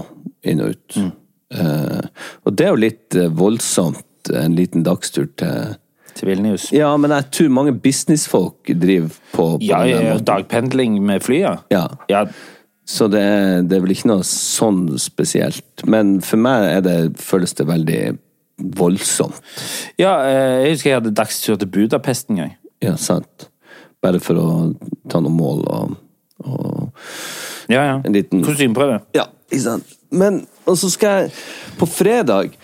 [0.49, 0.97] inn og ut.
[0.99, 1.11] Mm.
[1.59, 5.75] Eh, og det er jo litt eh, voldsomt, en liten dagstur til
[6.19, 6.69] Til Vilnius.
[6.75, 10.25] Ja, men jeg tror mange businessfolk driver på, på Ja, den ja, ja, måten.
[10.27, 11.63] dagpendling med flyet.
[11.71, 11.85] Ja.
[12.11, 12.25] Ja,
[12.89, 15.83] Så det er, det er vel ikke noe sånn spesielt.
[15.85, 17.99] Men for meg er det, føles det veldig
[18.79, 19.37] voldsomt.
[20.01, 22.55] ja eh, jeg husker jeg hadde dagstur til Budapest en gang.
[22.83, 23.49] Ja, sant.
[24.01, 24.47] Bare for å
[25.11, 25.95] ta noen mål og,
[26.47, 27.05] og
[27.69, 27.95] Ja, ja.
[28.01, 29.03] en liten Kostymeprøve.
[29.15, 29.95] Ja, ikke sant.
[30.09, 31.33] Men, og så skal jeg
[31.77, 32.55] På fredag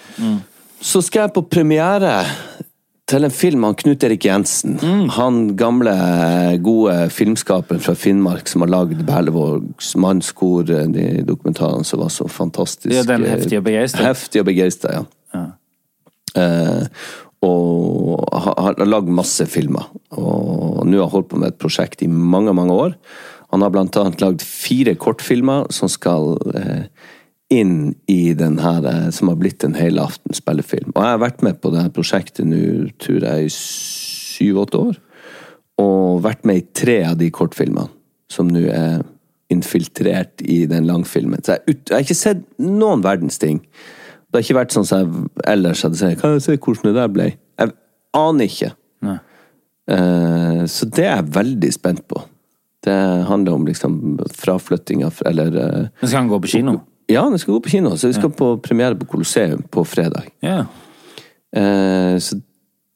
[0.85, 2.11] så skal jeg på premiere
[3.09, 4.79] til en film av Knut Erik Jensen.
[5.13, 5.93] Han gamle,
[6.65, 12.95] gode filmskaperen fra Finnmark som har lagd Berlevågs mannskor, de dokumentarene som var så fantastiske.
[12.97, 14.09] Ja, den Heftig og begeistra?
[14.09, 15.45] Heftig og begeistra, ja.
[16.35, 17.05] Eh,
[17.45, 19.85] og har, har lagd masse filmer.
[20.17, 22.95] Og nå har holdt på med et prosjekt i mange, mange år.
[23.53, 26.87] Han har blant annet lagd fire kortfilmer som skal eh,
[27.53, 30.93] inn i den her, eh, som har blitt en helaften spillefilm.
[30.95, 35.01] Og jeg har vært med på det her prosjektet nå, tror jeg, i syv-åtte år.
[35.81, 37.91] Og vært med i tre av de kortfilmene,
[38.31, 39.03] som nå er
[39.53, 41.43] infiltrert i den langfilmen.
[41.45, 43.61] Så jeg, jeg har ikke sett noen verdens ting.
[44.25, 46.21] Det har ikke vært sånn som jeg ellers hadde sagt.
[46.21, 47.27] Kan jeg se hvordan det der ble?
[47.61, 47.75] Jeg
[48.17, 48.71] aner ikke.
[49.85, 52.23] Eh, så det er jeg veldig spent på.
[52.85, 52.95] Det
[53.29, 53.95] handler om liksom
[54.33, 56.75] fraflyttinga Eller eh, Men skal han gå på kino?
[57.11, 57.93] Ja, den skal gå på kino.
[57.97, 60.29] Så vi skal på premiere på Colosseum på fredag.
[60.45, 60.65] Ja.
[61.55, 62.39] Eh, så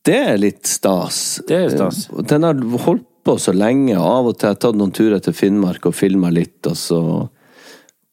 [0.06, 1.40] det er litt stas.
[1.48, 2.08] Det er stas.
[2.10, 4.96] Eh, Den har holdt på så lenge, og av og til har jeg tatt noen
[4.96, 7.02] turer til Finnmark og filma litt, og så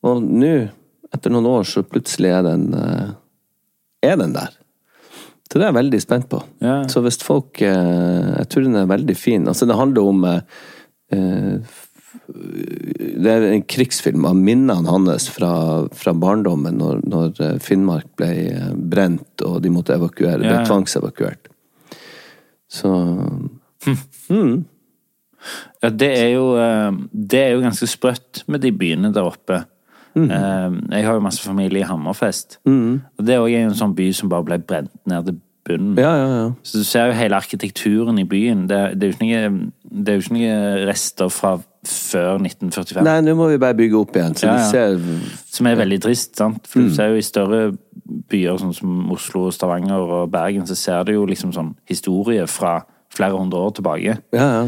[0.06, 0.68] Og nå,
[1.14, 3.08] etter noen år, så plutselig er den eh,
[4.02, 4.52] Er den der.
[5.46, 6.42] Så det er jeg veldig spent på.
[6.60, 6.82] Ja.
[6.90, 9.46] Så hvis folk eh, Jeg tror den er veldig fin.
[9.48, 11.58] Altså, det handler om eh,
[12.26, 15.52] det er en krigsfilm av minnene hans fra,
[15.96, 20.42] fra barndommen, når, når eh, Finnmark ble eh, brent og de måtte evakuere.
[20.42, 20.58] Ja, ja.
[20.60, 21.52] Ble tvangsevakuert.
[22.72, 22.92] Så
[25.78, 29.62] Ja, det er jo eh, Det er jo ganske sprøtt med de byene der oppe.
[30.16, 30.30] Mm.
[30.32, 32.56] Jeg har jo masse familie i Hammerfest.
[32.64, 35.36] Og det er òg en sånn by som bare ble brent ned til
[35.66, 35.98] bunnen.
[35.98, 36.46] Ja, ja, ja.
[36.62, 38.66] Så du ser jo hele arkitekturen i byen.
[38.70, 41.56] Det, det er jo ikke noe, det er jo ikke noen rester fra
[41.86, 43.02] før 1945.
[43.06, 44.70] Nei, nå må vi bare bygge opp igjen, så Ja, vi ja.
[44.70, 46.66] ser Som er veldig trist, sant?
[46.66, 47.60] For du ser jo i større
[48.30, 52.80] byer sånn som Oslo, Stavanger og Bergen, så ser du jo liksom sånn historie fra
[53.14, 54.16] flere hundre år tilbake.
[54.34, 54.64] Ja, ja.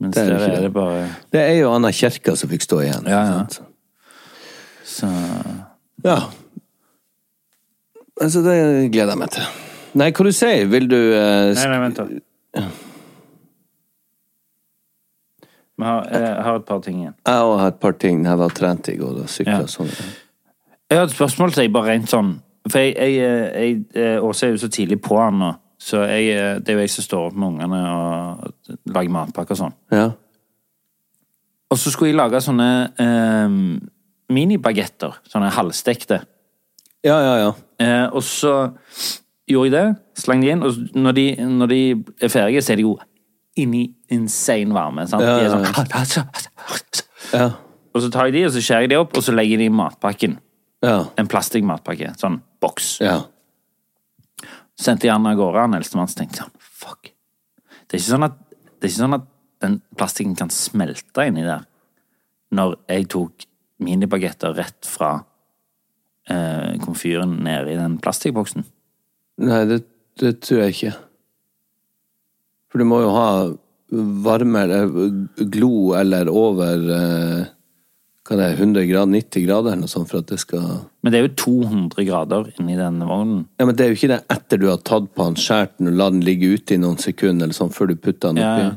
[0.00, 0.72] Mens Det er der er det.
[0.72, 3.06] bare Det er jo Anna Kjerka som fikk stå igjen.
[3.10, 3.46] Ja, ja.
[4.86, 5.10] så
[6.04, 6.18] Ja.
[8.20, 9.42] Altså, det gleder jeg meg til.
[9.94, 12.64] Nei, hva du sier Vil du eh, Nei, nei, vent, da.
[15.80, 17.14] Vi har, jeg har et par ting igjen.
[17.26, 18.22] Jeg òg har et par ting.
[18.28, 19.66] Jeg var trent i går og sykla Ja.
[19.72, 19.90] sånn.
[20.90, 22.34] Jeg har et spørsmål til deg, bare rent sånn.
[22.68, 23.14] For jeg, jeg,
[23.54, 26.82] jeg, jeg Åse er jo så tidlig på han nå, så jeg, det er jo
[26.84, 29.76] jeg som står opp med ungene og lager matpakke og sånn.
[29.94, 30.10] Ja.
[31.70, 32.68] Og så skulle jeg lage sånne
[33.00, 33.54] eh,
[34.34, 35.16] minibagetter.
[35.30, 36.20] Sånne halvstekte.
[37.06, 37.52] Ja, ja, ja.
[37.80, 38.54] Eh, og så
[39.48, 39.86] gjorde jeg det,
[40.20, 41.78] slang de inn, og når de, når de
[42.20, 42.98] er ferdige, så er de jo
[43.58, 43.84] inni
[44.14, 45.06] insane varme.
[45.10, 45.22] Sant?
[45.24, 46.30] Ja, De er sånn,
[47.34, 47.48] ja.
[47.94, 49.64] Og så tar jeg de, og så skjærer jeg de opp, og så legger jeg
[49.64, 50.38] de i matpakken.
[50.86, 51.00] ja.
[51.18, 52.12] En plastikkmatpakke.
[52.20, 52.98] Sånn boks.
[53.04, 53.20] ja.
[54.80, 57.10] Sendte jeg han av gårde, han eldstemann, så tenkte jeg sånn, fuck.
[57.90, 58.38] Det er sånn at,
[58.80, 59.26] det er ikke sånn at
[59.60, 61.66] den plastikken kan smelte inni der.
[62.56, 63.44] Når jeg tok
[63.84, 65.10] minibagetter rett fra
[66.30, 68.64] eh, komfyren ned i den plastikkboksen.
[69.44, 69.82] Nei, det,
[70.22, 70.94] det tror jeg ikke.
[72.70, 73.30] For du må jo ha
[74.24, 74.66] varme
[75.50, 77.48] glo eller over eh,
[78.30, 80.66] hva det er, 100 grader, 90 grader eller noe sånt for at det skal
[81.02, 83.40] Men det er jo 200 grader inni denne vognen.
[83.58, 85.90] Ja, men det er jo ikke det etter du har tatt på den, skåret den
[85.90, 88.68] og la den ligge ute i noen sekunder eller sånn før du putter den oppi.
[88.68, 88.76] ja.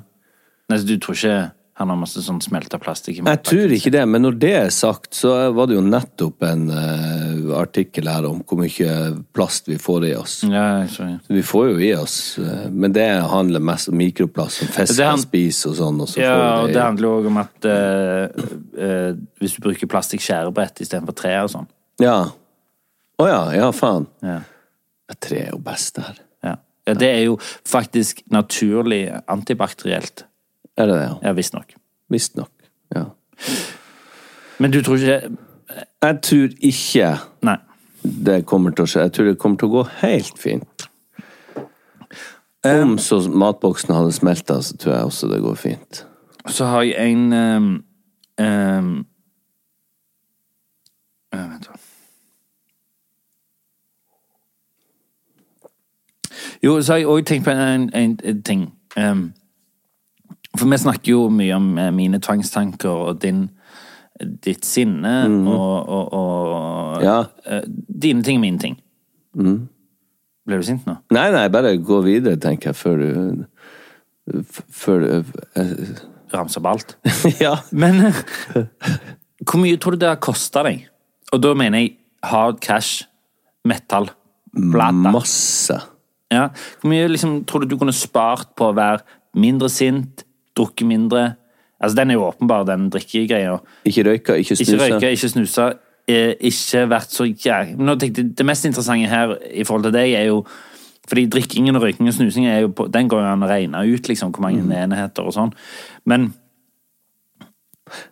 [0.71, 1.37] Nei, så du tror ikke
[1.75, 5.15] han har masse sånn smelta plastikk Jeg tror ikke det, men når det er sagt,
[5.17, 8.89] så var det jo nettopp en uh, artikkel her om hvor mye
[9.33, 10.35] plast vi får i oss.
[10.45, 14.67] Ja, så- Vi får jo i oss, uh, men det handler mest om mikroplast som
[14.67, 16.01] Det fisker han- spiser og sånn.
[16.01, 19.61] Og så Ja, får og det det handler jo òg om at uh, hvis du
[19.65, 21.67] bruker plastikkskjærebrett istedenfor tre og sånn
[21.99, 22.19] Ja.
[23.19, 24.07] Å ja, ja, faen.
[24.21, 24.39] ja.
[25.21, 26.15] Tre er jo best der.
[26.43, 26.55] Ja.
[26.87, 30.23] ja, det er jo faktisk naturlig antibakterielt.
[30.77, 31.15] Er det det, ja?
[31.23, 31.73] Ja, visstnok.
[32.09, 32.51] Visstnok.
[32.95, 33.03] Ja.
[34.57, 35.37] Men du tror ikke
[36.03, 37.57] Jeg tror ikke Nei.
[38.03, 39.05] det kommer til å skje.
[39.07, 40.85] Jeg tror det kommer til å gå helt fint.
[42.63, 46.03] Om så matboksen hadde smelta, så tror jeg også det går fint.
[46.47, 47.71] Så har jeg en um,
[48.39, 49.05] um,
[51.33, 51.79] eh, Vent, da.
[56.63, 58.67] Jo, så har jeg òg tenkt på en, en, en ting.
[58.97, 59.33] Ehm,
[60.57, 63.47] for vi snakker jo mye om eh, mine tvangstanker og din
[64.45, 65.13] ditt sinne
[65.49, 67.15] og, og, og Ja.
[67.49, 68.75] eh, Dine ting og mine ting.
[69.33, 70.97] Ble du sint nå?
[71.15, 73.45] Nei, nei, bare gå videre, tenker jeg, før du
[74.71, 75.07] Før du
[75.59, 75.71] eh,
[76.33, 76.95] Ramse opp alt?
[77.43, 77.55] Ja.
[77.71, 77.99] Men
[79.43, 80.85] hvor mye tror du det har kosta deg?
[81.33, 83.03] Og da mener jeg hard cash,
[83.67, 84.07] metal,
[84.53, 85.11] plata.
[85.13, 85.75] Masse.
[86.31, 86.47] Ja.
[86.79, 89.01] Hvor mye liksom, tror du du kunne spart på å være
[89.35, 90.23] mindre sint,
[90.57, 91.23] drukket mindre?
[91.83, 93.57] Altså, den er jo åpenbar, den drikkegreia.
[93.85, 95.65] Ikke røyka, ikke Ikke røyka, ikke snuse.
[96.07, 99.93] Eh, ikke vært så jævlig Nå tenkte jeg, Det mest interessante her i forhold til
[99.95, 100.41] deg er jo
[101.07, 103.81] fordi drikkingen og røyking og snusing er jo på, den går jo an å regne
[103.87, 105.49] ut, liksom, hvor mange enheter og sånn.
[106.07, 106.29] Men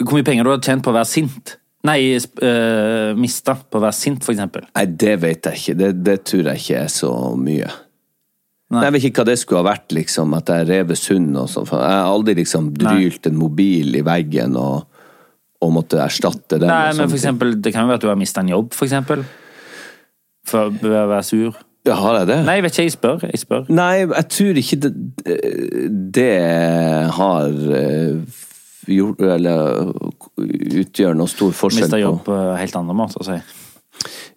[0.03, 1.53] hvor mye penger du har tjent på å være sint?
[1.87, 4.67] Nei, sp- eh, mista på å være sint, eksempel.
[4.75, 5.77] Nei, det vet jeg ikke.
[5.79, 7.71] Det, det tror jeg ikke er så mye.
[8.71, 8.85] Nei.
[8.85, 10.35] Jeg vet ikke hva det skulle ha vært, liksom.
[10.37, 11.67] At jeg rev sund og sånn.
[11.67, 14.85] Jeg har aldri liksom drylt en mobil i veggen og,
[15.61, 16.71] og måtte erstatte den.
[16.71, 18.87] Nei, men for eksempel, det kan jo være at du har mista en jobb, for
[18.87, 19.25] eksempel.
[20.47, 21.59] For å være sur.
[21.85, 22.37] Ja, har jeg det?
[22.45, 23.25] Nei, jeg vet ikke, jeg spør.
[23.25, 23.65] Jeg spør.
[23.73, 24.91] Nei, jeg tror ikke det,
[26.13, 26.29] det
[27.17, 28.37] har eh,
[28.91, 29.91] gjort Eller
[30.81, 33.39] utgjør noen stor forskjell på Mista jobb på helt andre måter, å si.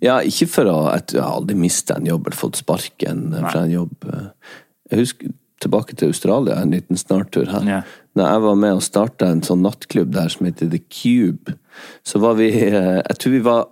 [0.04, 3.72] Ja, ikke for å Jeg har aldri mista en jobb eller fått sparken fra en
[3.74, 3.96] jobb.
[4.90, 5.34] Jeg husker
[5.64, 7.64] tilbake til Australia, en liten snartur her.
[7.68, 7.80] Ja.
[8.18, 11.56] Når jeg var med og starta en sånn nattklubb der som heter The Cube,
[12.06, 13.64] så var vi eh, Jeg tror vi var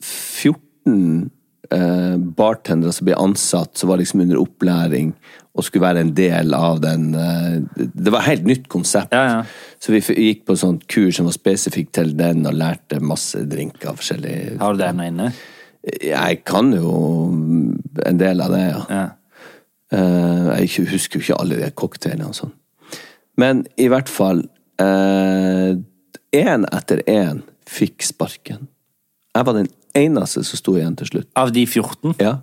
[0.00, 1.30] 14
[1.74, 5.12] eh, bartendere som ble ansatt, som var liksom under opplæring
[5.50, 9.14] og skulle være en del av den eh, Det var et helt nytt konsept.
[9.14, 9.70] Ja, ja.
[9.82, 13.96] Så vi gikk på sånt kurs som var spesifikt til den, og lærte masse drinker.
[13.98, 14.60] forskjellig.
[14.60, 15.32] Har du det ennå inne?
[15.80, 16.90] jeg kan jo
[18.04, 18.80] en del av det, ja.
[18.92, 19.04] Ja.
[19.96, 22.52] Eh, jeg husker jo ikke alle de cocktailene og sånn.
[23.40, 24.44] Men i hvert fall
[24.80, 28.68] Én etter én fikk sparken.
[29.34, 31.28] Jeg var den eneste som sto igjen til slutt.
[31.38, 32.14] Av de 14?
[32.20, 32.38] Ja.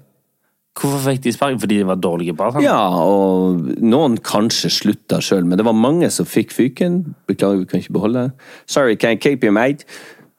[0.78, 1.60] Hvorfor fikk de sparken?
[1.62, 2.70] Fordi de var dårlige bartendere?
[2.70, 7.00] ja, og noen kanskje slutta sjøl, men det var mange som fikk fyken.
[7.30, 8.28] Beklager, vi kan ikke beholde.
[8.70, 9.88] Sorry, can't keep you, mate?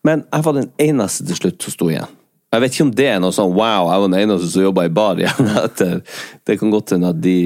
[0.06, 2.14] Men jeg var den eneste til slutt som sto igjen.
[2.48, 4.86] Jeg vet ikke om det er noe sånn wow, jeg var den eneste som jobba
[4.88, 5.50] i bar igjen.
[5.66, 5.98] etter.
[5.98, 7.40] det, det kan godt hende at de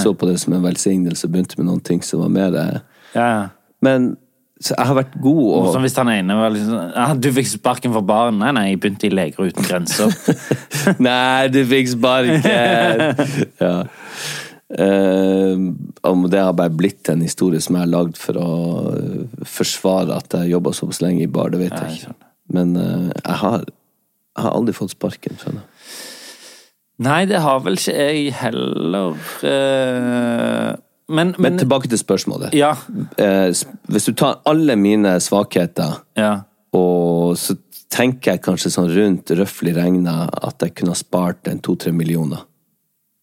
[0.00, 2.80] så på det som en velsignelse og begynte med noen ting som var mer eh,
[3.14, 3.28] ja.
[3.84, 4.16] Men
[4.58, 7.28] så jeg har vært god og Som hvis han ene var liksom sånn, ah, Du
[7.34, 8.40] fikk sparken for barn.
[8.42, 10.14] Nei, nei, jeg begynte i Leger uten grenser.
[11.06, 13.04] Nei, du fikk sparken!
[13.62, 13.74] ja.
[14.68, 15.62] Eh,
[16.10, 18.50] om det har bare blitt en historie som jeg har lagd for å
[18.98, 22.28] eh, forsvare at jeg jobba såpass lenge i bar, det vet Ja, jeg jeg ikke.
[22.58, 25.96] Men eh, jeg, har, jeg har aldri fått sparken, skjønner du.
[27.06, 29.14] Nei, det har vel ikke jeg heller.
[31.08, 32.54] Eh, men, Men tilbake til spørsmålet.
[32.54, 32.74] Ja.
[33.16, 33.48] Eh,
[33.88, 36.42] hvis du tar alle mine svakheter, Ja.
[36.72, 37.56] og så
[37.90, 42.42] tenker jeg kanskje sånn rundt røftlig regna at jeg kunne ha spart en to-tre millioner.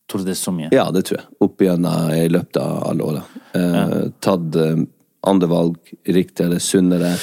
[0.10, 0.70] Tror du det er så mye?
[0.74, 1.28] Ja, det tror jeg.
[1.42, 3.22] Opp igjennom i løpet av alle åra.
[3.54, 3.86] Ja.
[4.22, 4.84] Tatt eh,
[5.26, 5.78] andre valg,
[6.08, 7.16] riktigere, sunnere.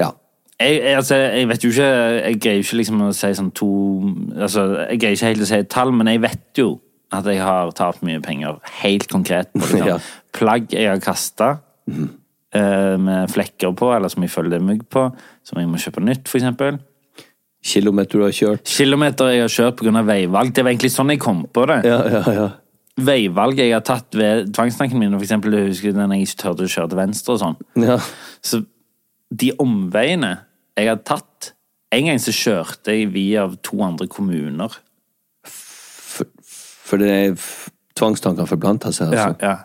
[0.00, 0.10] Ja.
[0.60, 1.88] Jeg, jeg, altså, jeg vet jo ikke
[2.24, 3.66] Jeg greier jo ikke liksom å si sånn to
[4.38, 6.68] Altså, jeg greier ikke helt å si et tall, men jeg vet jo
[7.20, 8.58] at jeg har tapt mye penger.
[8.82, 9.52] Helt konkret.
[9.54, 9.86] På liksom.
[9.94, 9.98] Ja.
[10.34, 11.52] Plagg jeg har kasta
[11.86, 15.04] med flekker på, eller som jeg følger det er på,
[15.46, 16.78] som jeg må kjøpe nytt, eksempel.
[17.64, 18.66] Kilometer du har kjørt.
[18.68, 20.02] Kilometer jeg har kjørt pga.
[20.04, 20.52] veivalg.
[20.54, 21.80] Det var egentlig sånn jeg kom på det.
[21.88, 22.48] Ja, ja, ja.
[23.04, 26.70] Veivalg jeg har tatt ved tvangstanken min, eksempel jeg husker den jeg ikke turte å
[26.70, 27.56] kjøre til venstre og sånn.
[27.82, 27.98] ja.
[28.44, 28.62] Så
[29.34, 30.36] de omveiene
[30.78, 31.52] jeg har tatt
[31.94, 34.72] En gang så kjørte jeg via to andre kommuner.
[36.94, 37.34] For, det er
[37.98, 39.46] tvangstankene forplanta seg, Ja, altså.
[39.46, 39.56] ja.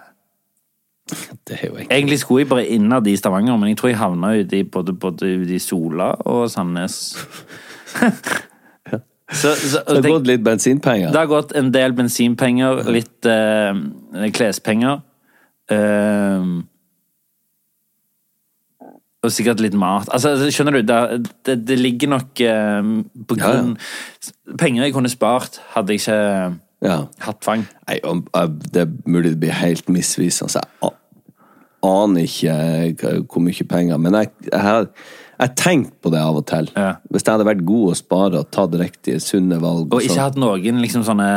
[1.50, 4.60] Det jo egentlig skulle jeg bare innad i Stavanger, men jeg tror jeg havna ute
[4.60, 6.98] i både, både i Sola og Sandnes.
[9.32, 11.10] så, så, Det har gått litt bensinpenger.
[11.10, 13.74] Det har gått en del bensinpenger, litt eh,
[14.38, 15.02] klespenger.
[15.74, 16.46] eh,
[19.20, 20.08] og sikkert litt mat.
[20.16, 22.94] Altså, skjønner du, det, det, det ligger nok eh,
[23.28, 23.50] på Ja, ja.
[23.50, 26.20] grunn Penger jeg kunne spart, hadde jeg ikke
[26.82, 27.00] Ja.
[27.26, 27.66] hatt tvang.
[27.90, 28.00] Nei,
[28.72, 30.50] det er mulig det blir helt misvisende.
[30.50, 30.94] så Jeg
[31.84, 34.88] aner ikke hvor mye penger Men jeg, jeg
[35.40, 36.66] jeg tenkt på det av og til.
[36.76, 36.98] Ja.
[37.08, 40.24] Hvis jeg hadde vært god å spare og tatt riktige, sunne valg Og ikke sånn.
[40.26, 41.28] hatt noen liksom sånne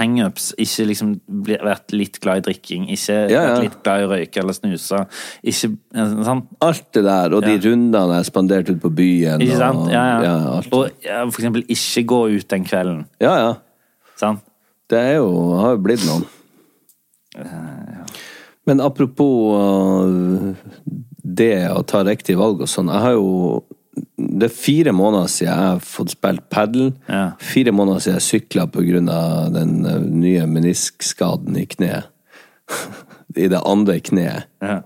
[0.00, 0.48] hangups.
[0.58, 1.12] Ikke liksom
[1.46, 2.88] vært litt glad i drikking.
[2.90, 3.44] Ikke Ja, ja.
[3.52, 5.04] vært litt glad i å røyke eller snuse.
[5.46, 6.50] Ikke eh, sant?
[6.66, 9.46] Alt det der, og de rundene jeg spanderte ut på byen.
[9.46, 9.84] Ikke sant?
[9.86, 10.34] Og, Ja, ja.
[10.56, 10.72] alt.
[10.74, 10.88] Og
[11.30, 13.04] for eksempel ikke gå ut den kvelden.
[13.22, 13.52] ja, ja.
[14.18, 14.42] Sant?
[14.92, 16.26] Det er jo, har jo blitt noen.
[18.68, 20.52] Men apropos uh,
[21.22, 22.92] det å ta riktig valg og sånn.
[22.92, 23.64] Jeg har jo
[24.16, 26.92] Det er fire måneder siden jeg har fått spilt padel.
[27.08, 27.24] Ja.
[27.40, 29.00] Fire måneder siden jeg sykla pga.
[29.56, 32.08] den uh, nye meniskskaden i kneet.
[33.44, 34.48] I det andre kneet.
[34.60, 34.82] Ja.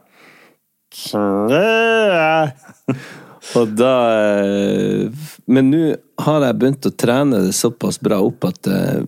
[3.54, 3.92] Og da
[4.40, 5.82] eh, Men nå
[6.24, 9.04] har jeg begynt å trene det såpass bra opp at eh,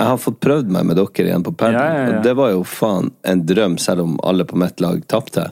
[0.00, 1.76] jeg har fått prøvd meg med dere igjen på padel.
[1.78, 2.20] Ja, ja, ja.
[2.24, 5.50] Det var jo faen en drøm, selv om alle på mitt lag tapte.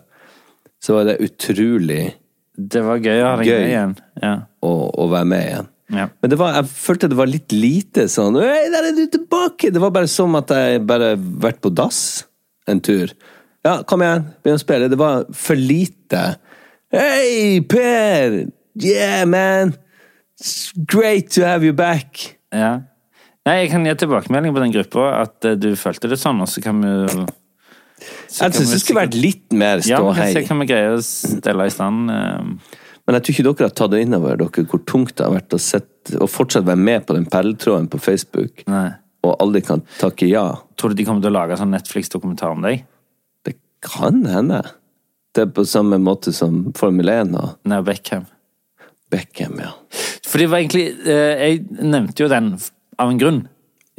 [0.82, 2.14] Så var det utrolig
[2.57, 3.93] Det var gøy å ha deg med igjen.
[4.22, 4.32] Ja.
[4.64, 5.68] å, å være med igjen.
[5.91, 6.07] Ja.
[6.22, 9.72] Men det var, jeg følte det var litt lite sånn Hei, der er du tilbake!
[9.74, 12.01] Det var bare som at jeg bare vært på dass
[12.70, 13.11] en tur.
[13.66, 14.91] Ja, kom igjen, begynn å spille.
[14.93, 16.22] Det var for lite.
[16.95, 18.36] Hei, Per!
[18.80, 19.74] Yeah, man!
[20.41, 22.38] It's great to have you back!
[22.55, 22.80] ja.
[23.49, 26.49] Nei, jeg kan gi tilbakemelding på den gruppa at eh, du følte det sånn, og
[26.51, 27.24] så kan vi jo
[28.30, 30.45] så Jeg syns det skulle vært litt mer Ja, vi kan se ståhei.
[30.49, 32.12] hva vi greier å stelle i stand.
[32.12, 32.78] eh.
[33.07, 35.57] Men jeg tror ikke dere har tatt det innover dere hvor tungt det har vært
[35.57, 38.91] å, sette, å fortsatt være med på den perletråden på Facebook, Nei.
[39.26, 40.45] og aldri kan takke ja.
[40.76, 42.84] Tror du de kommer til å lage sånn Netflix-dokumentar om deg?
[43.45, 44.61] Det kan hende.
[45.34, 48.28] Det er på samme måte som Formel 1 og Nei, Beckham.
[49.11, 49.72] Beckham, ja.
[50.28, 52.53] For det var egentlig eh, Jeg nevnte jo den
[53.01, 53.41] av en grunn.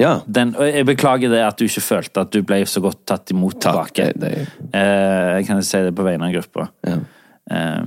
[0.02, 0.16] Ja.
[0.26, 3.30] Den, og jeg beklager det at du ikke følte at du ble så godt tatt
[3.34, 3.92] imot Takk.
[3.92, 4.08] tilbake.
[4.18, 6.70] Det, det, Eh, jeg kan si det på vegne av gruppa.
[6.88, 6.96] ja.
[7.52, 7.84] Eh,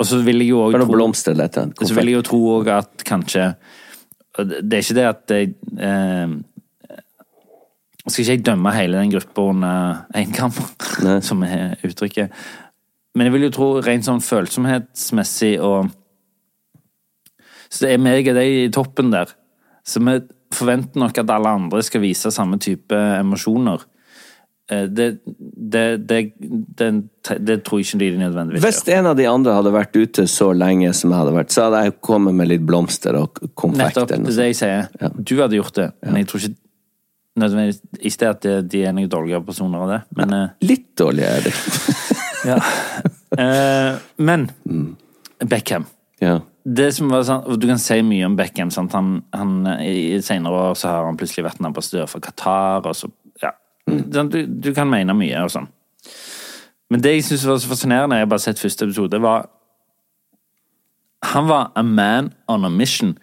[0.00, 1.82] og så vil jeg jo òg tro annet.
[1.84, 3.54] Så vil jeg jo tro også at kanskje
[4.38, 6.28] Det det er ikke det at jeg eh,
[8.06, 10.52] Skal ikke jeg dømme hele den gruppa under én kam,
[11.28, 12.30] som er uttrykket.
[13.14, 15.90] Men jeg vil jo tro rent sånn følsomhetsmessig og
[17.68, 19.28] Så det er meg og deg i toppen der.
[19.84, 20.16] Så vi
[20.54, 23.82] forventer nok at alle andre skal vise samme type emosjoner.
[24.70, 25.06] Eh, Det,
[25.72, 26.90] det, det,
[27.46, 28.70] det, tror jeg ikke de nødvendigvis gjør.
[28.70, 31.68] Hvis en av de andre hadde vært ute så lenge som jeg hadde vært, så
[31.68, 33.96] hadde jeg kommet med litt blomster og konfekt.
[33.96, 34.10] Nettopp.
[34.16, 34.88] eller Det er det jeg sier.
[35.00, 35.08] Ja.
[35.14, 36.56] Du hadde gjort det, men jeg tror ikke
[37.40, 37.80] nødvendigvis
[38.10, 40.46] Ikke at de er noen dårligere personer av det, men ja.
[40.66, 41.52] Litt dårligere er de.
[42.50, 42.56] ja.
[43.38, 44.48] Eh, Men
[45.46, 45.86] Beckham.
[46.20, 46.40] Ja.
[46.64, 48.70] Det som var sånn, Du kan si mye om Beckham.
[48.70, 48.92] Sant?
[48.92, 52.86] Han, han, I senere år så har han plutselig vært en ambassadør for Qatar.
[52.86, 53.08] og så,
[53.42, 53.54] ja.
[53.88, 55.68] Sånn, Du, du kan mene mye og sånn.
[56.90, 59.48] Men det jeg syns var så fascinerende, jeg har bare sett første episode, var
[61.32, 63.18] Han var a man on a mission.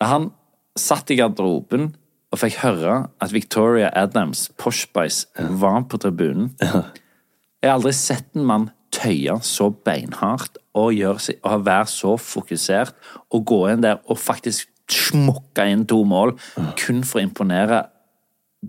[0.00, 0.30] Han
[0.78, 1.90] satt i garderoben
[2.32, 6.54] og fikk høre at Victoria Adams, Posh Spice, var på tribunen.
[6.62, 8.70] Jeg har aldri sett en mann
[9.02, 12.94] tøye så beinhardt og, gjøre og være så fokusert
[13.34, 16.34] og gå inn der og faktisk smukke inn to mål
[16.78, 17.82] kun for å imponere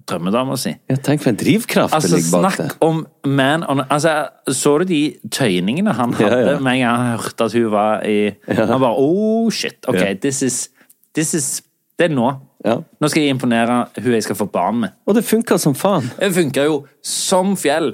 [0.10, 0.72] drømmedama si.
[0.90, 2.66] Ja, tenk for en drivkraft Altså, det ligger bak det.
[2.72, 4.14] snakk om man on Altså,
[4.50, 6.56] så du de tøyningene han hadde ja.
[6.60, 8.16] med en gang han hørte at hun var i
[8.48, 9.78] Han bare Oh, shit.
[9.88, 10.14] OK, Ja.
[10.14, 10.70] this is
[11.14, 11.62] This is
[12.00, 12.32] Det er nå.
[12.66, 12.80] Ja.
[13.02, 14.96] Nå skal jeg imponere hun jeg skal få barn med.
[15.06, 16.08] Og det funka som faen.
[16.18, 17.94] Det funka jo som fjell.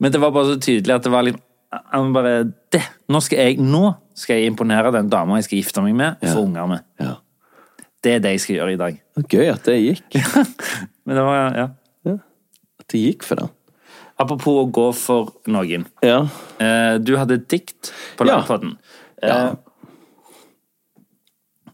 [0.00, 1.42] Men det var bare så tydelig at det var litt
[1.92, 5.82] Han bare det, Nå skal jeg Nå skal jeg imponere den dama jeg skal gifte
[5.82, 6.84] meg med, og få unger med.
[7.00, 7.14] Ja.
[8.04, 8.98] Det er det jeg skal gjøre i dag.
[9.32, 10.18] Gøy at det gikk.
[11.06, 11.68] Men det var Ja.
[12.84, 13.48] At det gikk for den.
[14.20, 15.86] Apropos å gå for noen.
[16.04, 16.20] Ja.
[16.62, 18.36] Eh, du hadde et dikt på Ja.
[18.38, 18.76] livepodden.
[19.24, 19.54] Eh,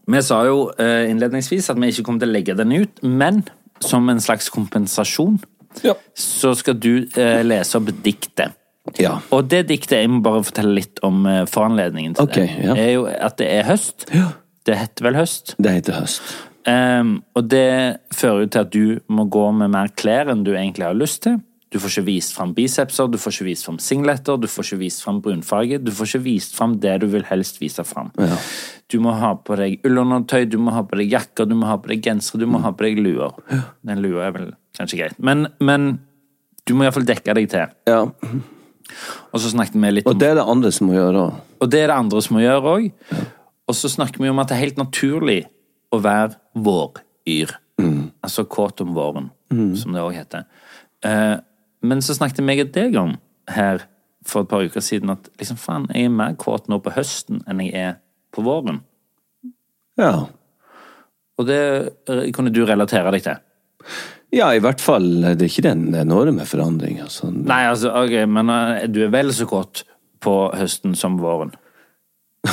[0.07, 3.43] vi sa jo eh, innledningsvis at vi ikke kom til å legge den ut, men
[3.83, 5.37] som en slags kompensasjon
[5.85, 5.93] Ja.
[6.17, 8.55] så skal du eh, lese opp diktet.
[8.97, 9.17] Ja.
[9.33, 12.77] Og det diktet, jeg må bare fortelle litt om eh, foranledningen til okay, det, ja.
[12.77, 14.07] er jo at det er høst.
[14.65, 15.55] Det heter vel høst.
[15.61, 16.33] Det heter høst.
[16.61, 20.51] Um, og det fører jo til at du må gå med mer klær enn du
[20.53, 21.39] egentlig har lyst til.
[21.71, 24.81] Du får ikke vist fram bicepser, du får ikke vist fram singleter, du får ikke
[24.81, 25.79] vist fram brunfarge.
[25.79, 28.11] Du får ikke vist fram det du vil helst vise fram.
[28.91, 31.77] Du må ha på deg ullundertøy, du må ha på deg jakker, du må ha
[31.79, 33.37] på deg gensere, du må ha på deg luer.
[33.87, 35.21] Den lua er vel kanskje greit.
[35.23, 35.93] Men, men
[36.67, 37.71] du må iallfall dekke deg til.
[37.87, 38.03] Ja.
[39.31, 41.39] Og så snakket vi litt Og det er det andre som må gjøre òg.
[41.61, 42.89] og det er det andre som må gjøre òg.
[43.67, 45.45] Og så snakker vi om at det er helt naturlig
[45.91, 47.55] å være våryr.
[48.21, 50.45] Altså kåt om våren, som det òg heter.
[51.05, 51.37] Eh,
[51.81, 53.15] men så snakket jeg og deg om
[53.49, 53.87] her
[54.27, 57.41] for et par uker siden at liksom faen, jeg er mer kåt nå på høsten
[57.49, 57.95] enn jeg er
[58.33, 58.83] på våren.
[59.99, 60.27] Ja.
[61.39, 61.61] Og det
[62.09, 63.41] eh, kunne du relatere deg til.
[64.31, 65.07] Ja, i hvert fall.
[65.21, 67.07] Det er ikke den enorme forandringa.
[67.09, 67.31] Altså.
[67.35, 69.83] Nei, altså, ok, men eh, du er vel så kåt
[70.23, 71.53] på høsten som våren.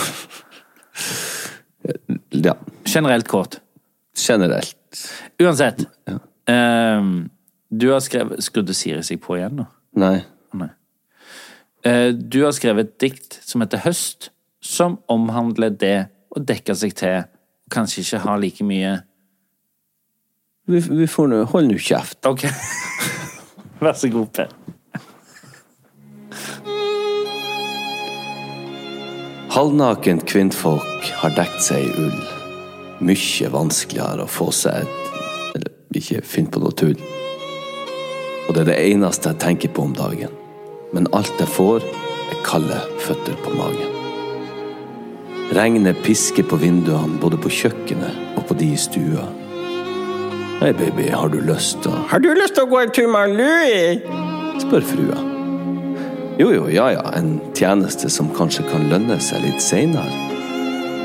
[2.31, 2.53] Ja.
[2.85, 3.61] Generelt kåt.
[4.29, 4.77] Generelt.
[5.41, 5.87] Uansett.
[6.47, 7.29] ehm,
[7.71, 9.67] du har skrevet Skrudde Siri seg på igjen nå?
[9.99, 10.19] Nei.
[10.57, 10.69] Nei.
[11.87, 16.95] Eh, du har skrevet et dikt som heter Høst, som omhandler det å dekke seg
[16.99, 18.97] til, og kanskje ikke ha like mye
[20.69, 22.19] Vi, vi får nå Hold nå kjeft.
[22.29, 22.45] Ok.
[23.81, 24.51] Vær så god, Per.
[29.49, 32.21] Halvnakent kvinnfolk har dekt seg i ull.
[33.01, 35.09] Mykje vanskeligere å få seg et
[35.57, 37.01] Eller ikke finn på noe tull.
[38.45, 40.37] Og det er det eneste jeg tenker på om dagen.
[40.93, 41.81] Men alt jeg får,
[42.29, 43.97] er kalde føtter på magen.
[45.57, 49.25] Regnet pisker på vinduene både på kjøkkenet og på de i stua.
[50.59, 53.07] Hei, baby, har du lyst til å Har du lyst til å gå en tur
[53.13, 54.01] med Louie?
[54.59, 55.19] spør frua.
[56.39, 60.19] Jo, jo, ja, ja, en tjeneste som kanskje kan lønne seg litt seinere.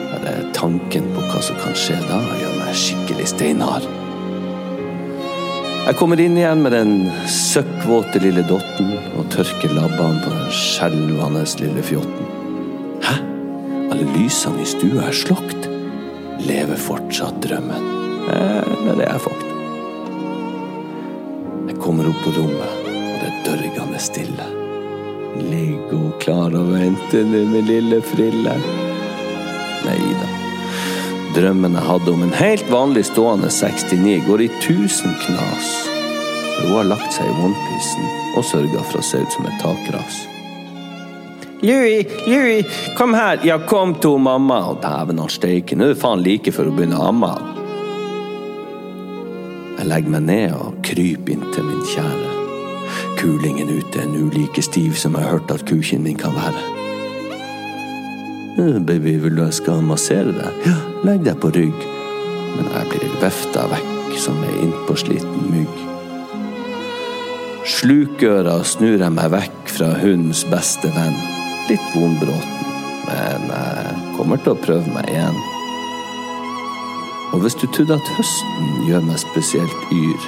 [0.09, 3.85] Bare tanken på hva som kan skje da, gjør meg skikkelig steinhard.
[5.83, 6.93] Jeg kommer inn igjen med den
[7.29, 12.29] søkkvåte lille dotten og tørker labbene på den skjelvende lille fjotten.
[13.05, 13.19] Hæ?
[13.93, 15.69] Alle lysene i stua er slokt.
[16.41, 17.91] Lever fortsatt drømmen?
[18.33, 19.42] Eller er jeg fucked?
[21.83, 24.45] Kommer opp på rommet, og det er dørgende stille.
[25.35, 28.53] Ligger hun klar og venter nu med lille frille?
[29.83, 30.29] Nei da.
[31.35, 35.71] Drømmen jeg hadde om en helt vanlig stående 69 går i tusen knas.
[36.53, 38.07] For hun har lagt seg i onepiecen
[38.37, 40.21] og sørga for å se ut som et takras.
[41.67, 43.43] Louis, Louis, kom her.
[43.43, 44.61] Ja, kom to mamma.
[44.71, 47.33] Og dæven han steike, nå er det faen like før hun begynner å amme.
[49.83, 52.29] Jeg legger meg ned og kryper inntil min kjære.
[53.19, 56.61] Kulingen ute er nå like stiv som jeg har hørt at kuken min kan være.
[58.63, 60.63] «Eh, Baby, vil du jeg skal massere deg?
[60.69, 61.83] Ja, legg deg på rygg.
[62.55, 65.81] Men jeg blir vefta vekk som ei innpåsliten mygg.
[67.67, 71.19] Slukøra snur jeg meg vekk fra hundens beste venn.
[71.67, 72.71] Litt vonbråten,
[73.09, 75.43] men jeg kommer til å prøve meg igjen.
[77.33, 80.27] Og hvis du trodde at høsten gjør meg spesielt yr,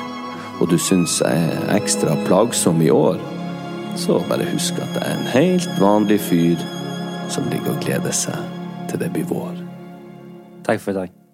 [0.59, 3.19] og du syns jeg er ekstra plagsom i år,
[3.99, 6.63] så bare husk at jeg er en helt vanlig fyr
[7.29, 8.41] som ligger og gleder seg
[8.89, 9.61] til det blir vår.
[10.65, 11.24] Takk for i dag.